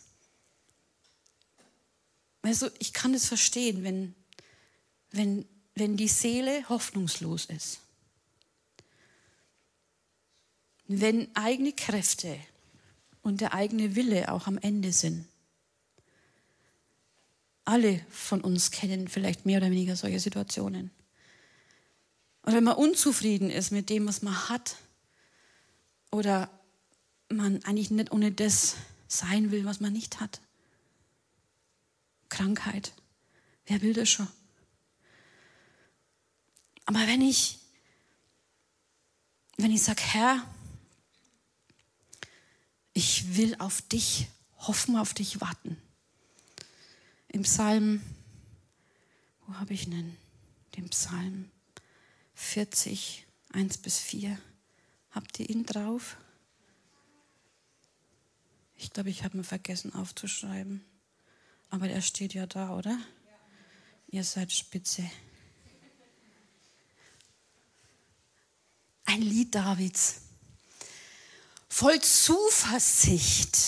[2.43, 4.15] du, ich kann es verstehen, wenn,
[5.11, 7.81] wenn, wenn die Seele hoffnungslos ist.
[10.87, 12.39] Wenn eigene Kräfte
[13.25, 15.27] und der eigene Wille auch am Ende sind.
[17.65, 20.91] Alle von uns kennen vielleicht mehr oder weniger solche Situationen.
[22.43, 24.77] Und wenn man unzufrieden ist mit dem, was man hat,
[26.11, 26.49] oder
[27.29, 28.77] man eigentlich nicht ohne das
[29.09, 30.41] sein will, was man nicht hat.
[32.29, 32.93] Krankheit.
[33.67, 34.29] Wer will das schon?
[36.85, 37.59] Aber wenn ich,
[39.57, 40.47] wenn ich sage, Herr,
[42.95, 44.29] ich will auf dich
[44.59, 45.77] hoffen, auf dich warten.
[47.29, 48.01] Im Psalm,
[49.47, 50.17] wo habe ich denn?
[50.77, 51.51] Den Psalm
[52.35, 54.39] 40, 1 bis 4.
[55.11, 56.17] Habt ihr ihn drauf?
[58.77, 60.85] Ich glaube, ich habe mir vergessen aufzuschreiben.
[61.71, 62.93] Aber er steht ja da, oder?
[62.93, 62.99] Ja.
[64.09, 65.09] Ihr seid spitze.
[69.05, 70.24] Ein Lied Davids.
[71.77, 73.59] Voll Zuversicht.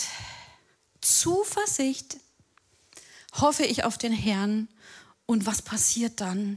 [1.00, 2.18] Zuversicht
[3.32, 4.68] hoffe ich auf den Herrn.
[5.26, 6.56] Und was passiert dann?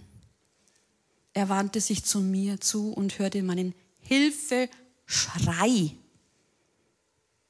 [1.33, 5.95] Er wandte sich zu mir zu und hörte meinen Hilfeschrei.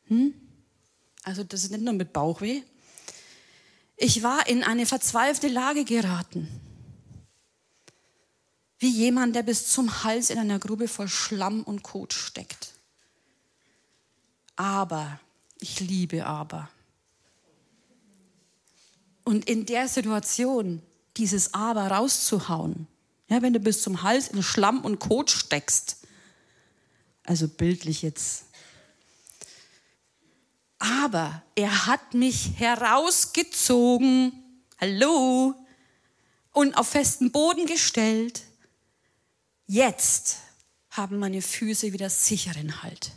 [0.07, 0.33] Hm?
[1.23, 2.61] Also das ist nicht nur mit Bauchweh.
[3.97, 6.47] Ich war in eine verzweifelte Lage geraten.
[8.77, 12.78] wie jemand, der bis zum Hals in einer Grube voll Schlamm und Kot steckt.
[14.59, 15.21] Aber,
[15.61, 16.69] ich liebe aber.
[19.23, 20.81] Und in der Situation
[21.15, 22.85] dieses Aber rauszuhauen,
[23.29, 25.99] ja, wenn du bis zum Hals in Schlamm und Kot steckst,
[27.23, 28.47] also bildlich jetzt.
[30.77, 34.33] Aber er hat mich herausgezogen,
[34.81, 35.55] hallo,
[36.51, 38.41] und auf festen Boden gestellt.
[39.67, 40.39] Jetzt
[40.89, 43.13] haben meine Füße wieder sicheren Halt.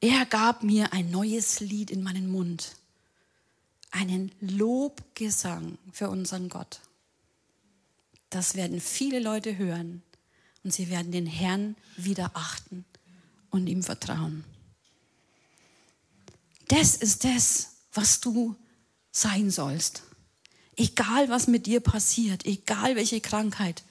[0.00, 2.76] Er gab mir ein neues Lied in meinen Mund,
[3.90, 6.80] einen Lobgesang für unseren Gott.
[8.30, 10.02] Das werden viele Leute hören
[10.64, 12.84] und sie werden den Herrn wieder achten
[13.50, 14.44] und ihm vertrauen.
[16.68, 18.56] Das ist das, was du
[19.10, 20.04] sein sollst.
[20.76, 23.82] Egal, was mit dir passiert, egal welche Krankheit,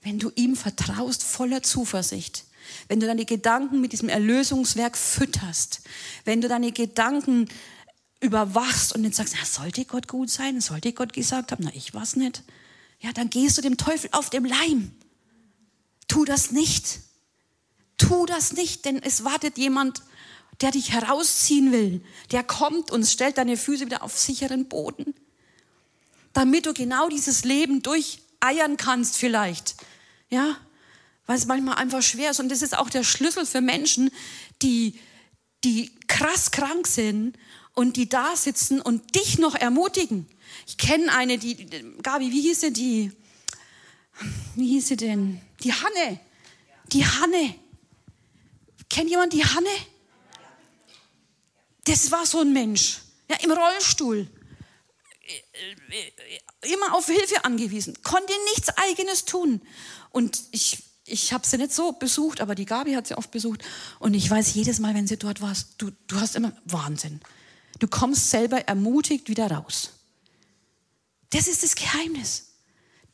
[0.00, 2.44] wenn du ihm vertraust voller Zuversicht,
[2.88, 5.82] wenn du deine Gedanken mit diesem Erlösungswerk fütterst,
[6.24, 7.48] wenn du deine Gedanken
[8.20, 11.92] überwachst und dann sagst, na, sollte Gott gut sein, sollte Gott gesagt haben, na, ich
[11.92, 12.42] weiß nicht,
[13.00, 14.92] ja, dann gehst du dem Teufel auf dem Leim.
[16.08, 17.00] Tu das nicht.
[17.98, 20.02] Tu das nicht, denn es wartet jemand,
[20.60, 22.02] der dich herausziehen will.
[22.30, 25.14] Der kommt und stellt deine Füße wieder auf sicheren Boden,
[26.32, 29.76] damit du genau dieses Leben durcheiern kannst vielleicht.
[30.30, 30.56] Ja,
[31.26, 32.40] weil es manchmal einfach schwer ist.
[32.40, 34.10] Und das ist auch der Schlüssel für Menschen,
[34.62, 34.98] die,
[35.64, 37.36] die krass krank sind
[37.74, 40.26] und die da sitzen und dich noch ermutigen.
[40.66, 41.66] Ich kenne eine, die,
[42.02, 43.12] Gabi, wie hieß sie, die,
[44.54, 45.40] wie hieß sie denn?
[45.62, 46.20] Die Hanne.
[46.92, 47.54] Die Hanne.
[48.88, 49.68] Kennt jemand die Hanne?
[51.84, 52.98] Das war so ein Mensch.
[53.28, 54.28] Ja, im Rollstuhl.
[56.62, 58.00] Immer auf Hilfe angewiesen.
[58.02, 59.60] Konnte nichts eigenes tun.
[60.10, 63.62] Und ich, ich habe sie nicht so besucht, aber die Gabi hat sie oft besucht.
[63.98, 67.20] Und ich weiß jedes Mal, wenn sie dort war, du, du hast immer Wahnsinn.
[67.78, 69.90] Du kommst selber ermutigt wieder raus.
[71.30, 72.52] Das ist das Geheimnis.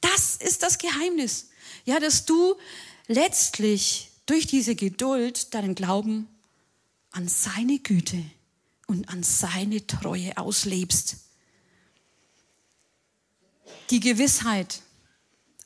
[0.01, 1.49] Das ist das Geheimnis.
[1.85, 2.55] Ja, dass du
[3.07, 6.29] letztlich durch diese Geduld deinen Glauben
[7.11, 8.23] an seine Güte
[8.87, 11.17] und an seine Treue auslebst.
[13.91, 14.83] Die Gewissheit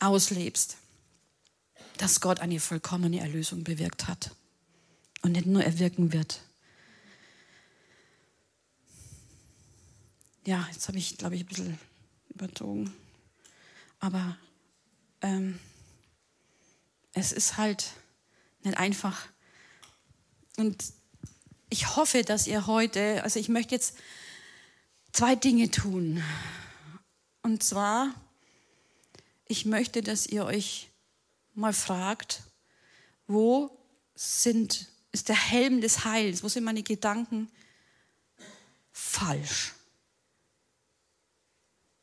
[0.01, 0.77] auslebst,
[1.97, 4.35] dass Gott eine vollkommene Erlösung bewirkt hat
[5.23, 6.41] und nicht nur erwirken wird.
[10.47, 11.79] Ja, jetzt habe ich, glaube ich, ein bisschen
[12.29, 12.95] überzogen.
[14.01, 14.37] Aber
[15.23, 15.59] ähm,
[17.15, 17.93] es ist halt
[18.63, 19.27] nicht einfach.
[20.57, 20.85] Und
[21.71, 23.97] ich hoffe, dass ihr heute, also ich möchte jetzt
[25.13, 26.23] zwei Dinge tun.
[27.43, 28.15] Und zwar,
[29.47, 30.91] ich möchte, dass ihr euch
[31.55, 32.43] mal fragt,
[33.27, 33.71] wo
[34.15, 37.51] sind, ist der Helm des Heils, wo sind meine Gedanken
[38.93, 39.75] falsch?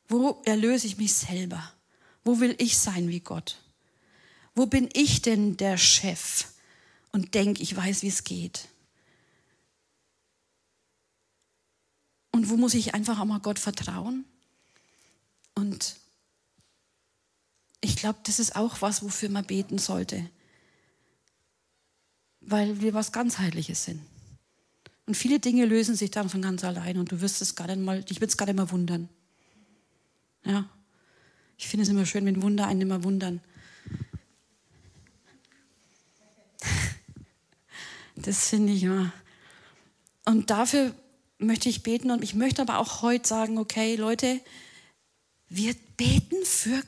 [0.07, 1.71] Wo erlöse ich mich selber?
[2.23, 3.61] Wo will ich sein wie Gott?
[4.53, 6.47] Wo bin ich denn der Chef
[7.11, 8.67] und denke, ich weiß, wie es geht?
[12.31, 14.25] Und wo muss ich einfach auch mal Gott vertrauen?
[15.55, 16.00] Und
[17.81, 20.29] ich glaube, das ist auch was, wofür man beten sollte.
[22.39, 24.01] Weil wir was ganzheitliches sind.
[25.07, 27.79] Und viele Dinge lösen sich dann von ganz allein und du wirst es gar nicht
[27.79, 29.09] mal, ich würde es gar nicht mehr wundern.
[30.45, 30.69] Ja.
[31.57, 33.41] Ich finde es immer schön, wenn Wunder einen immer wundern.
[38.15, 39.11] Das finde ich immer.
[40.25, 40.93] Und dafür
[41.39, 44.39] möchte ich beten und ich möchte aber auch heute sagen, okay, Leute,
[45.49, 46.83] wir beten für,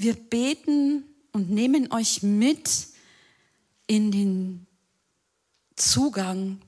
[0.00, 2.88] wir beten und nehmen euch mit
[3.86, 4.66] in den
[5.76, 6.62] Zugang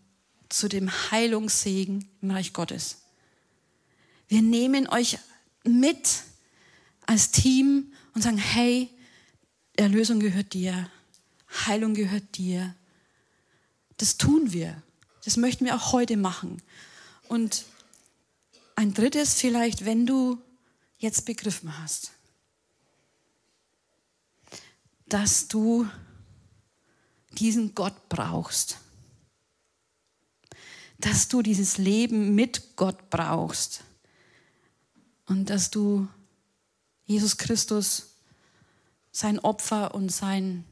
[0.50, 2.98] zu dem Heilungssegen im Reich Gottes.
[4.28, 5.18] Wir nehmen euch
[5.64, 6.24] mit
[7.06, 8.90] als Team und sagen, hey,
[9.76, 10.90] Erlösung gehört dir,
[11.66, 12.74] Heilung gehört dir.
[13.96, 14.82] Das tun wir.
[15.24, 16.60] Das möchten wir auch heute machen.
[17.28, 17.64] Und
[18.76, 20.38] ein drittes vielleicht, wenn du
[20.98, 22.12] jetzt begriffen hast,
[25.12, 25.86] dass du
[27.32, 28.78] diesen Gott brauchst,
[30.96, 33.84] dass du dieses Leben mit Gott brauchst.
[35.26, 36.08] Und dass du
[37.04, 38.14] Jesus Christus
[39.10, 40.64] sein Opfer und sein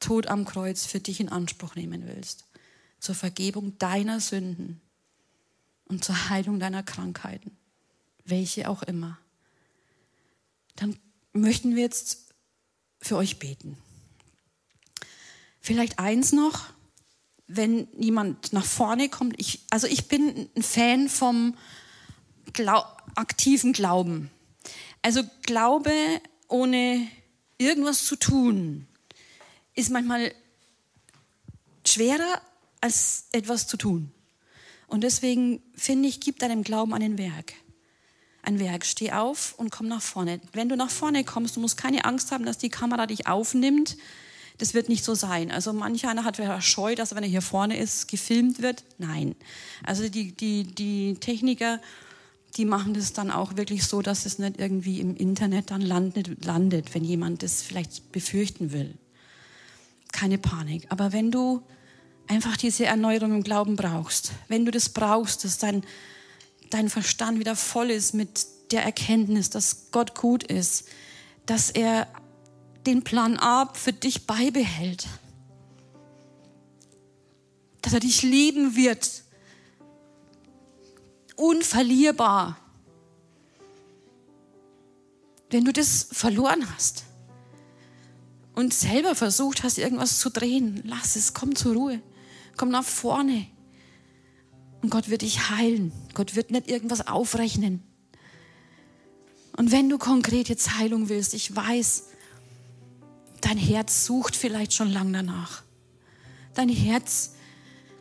[0.00, 2.44] Tod am Kreuz für dich in Anspruch nehmen willst,
[3.00, 4.82] zur Vergebung deiner Sünden
[5.86, 7.56] und zur Heilung deiner Krankheiten,
[8.26, 9.18] welche auch immer,
[10.76, 10.98] dann
[11.32, 12.27] möchten wir jetzt
[13.00, 13.76] für euch beten.
[15.60, 16.66] Vielleicht eins noch,
[17.46, 19.34] wenn jemand nach vorne kommt.
[19.38, 21.56] Ich, also ich bin ein Fan vom
[22.52, 22.84] Glau
[23.14, 24.30] aktiven Glauben.
[25.02, 25.92] Also Glaube
[26.48, 27.06] ohne
[27.58, 28.86] irgendwas zu tun
[29.74, 30.32] ist manchmal
[31.86, 32.40] schwerer
[32.80, 34.12] als etwas zu tun.
[34.86, 37.54] Und deswegen finde ich, gib deinem Glauben einen Werk.
[38.48, 38.86] Ein Werk.
[38.86, 40.40] Steh auf und komm nach vorne.
[40.54, 43.98] Wenn du nach vorne kommst, du musst keine Angst haben, dass die Kamera dich aufnimmt.
[44.56, 45.50] Das wird nicht so sein.
[45.50, 48.84] Also manch einer hat Scheu, dass wenn er hier vorne ist, gefilmt wird.
[48.96, 49.36] Nein.
[49.84, 51.78] Also die, die, die Techniker,
[52.56, 56.42] die machen das dann auch wirklich so, dass es nicht irgendwie im Internet dann landet,
[56.42, 58.94] landet, wenn jemand das vielleicht befürchten will.
[60.10, 60.86] Keine Panik.
[60.88, 61.60] Aber wenn du
[62.28, 65.82] einfach diese Erneuerung im Glauben brauchst, wenn du das brauchst, dass dein,
[66.70, 70.84] dein Verstand wieder voll ist mit der Erkenntnis, dass Gott gut ist,
[71.46, 72.06] dass er
[72.86, 75.06] den Plan A für dich beibehält,
[77.82, 79.22] dass er dich lieben wird,
[81.36, 82.58] unverlierbar.
[85.50, 87.04] Wenn du das verloren hast
[88.54, 92.02] und selber versucht hast, irgendwas zu drehen, lass es, komm zur Ruhe.
[92.56, 93.46] Komm nach vorne.
[94.82, 95.92] Und Gott wird dich heilen.
[96.14, 97.82] Gott wird nicht irgendwas aufrechnen.
[99.56, 102.04] Und wenn du konkret jetzt Heilung willst, ich weiß,
[103.40, 105.62] dein Herz sucht vielleicht schon lang danach.
[106.54, 107.34] Dein Herz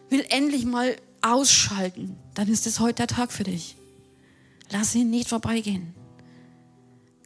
[0.10, 2.16] will endlich mal ausschalten.
[2.36, 3.76] Dann ist es heute der Tag für dich.
[4.72, 5.94] Lass ihn nicht vorbeigehen.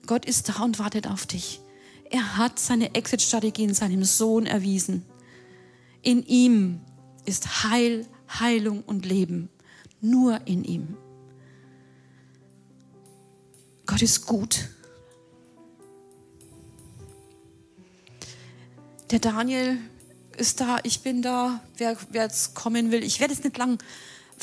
[0.07, 1.59] Gott ist da und wartet auf dich.
[2.09, 5.05] Er hat seine Exit-Strategie in seinem Sohn erwiesen.
[6.01, 6.81] In ihm
[7.25, 8.05] ist Heil,
[8.39, 9.49] Heilung und Leben.
[10.01, 10.97] Nur in ihm.
[13.85, 14.69] Gott ist gut.
[19.11, 19.77] Der Daniel
[20.37, 23.03] ist da, ich bin da, wer, wer jetzt kommen will.
[23.03, 23.83] Ich werde jetzt nicht lang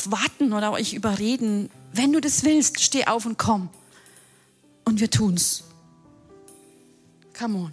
[0.05, 1.70] warten oder euch überreden.
[1.93, 3.70] Wenn du das willst, steh auf und komm.
[4.84, 5.64] Und wir tun's.
[7.36, 7.72] Come on.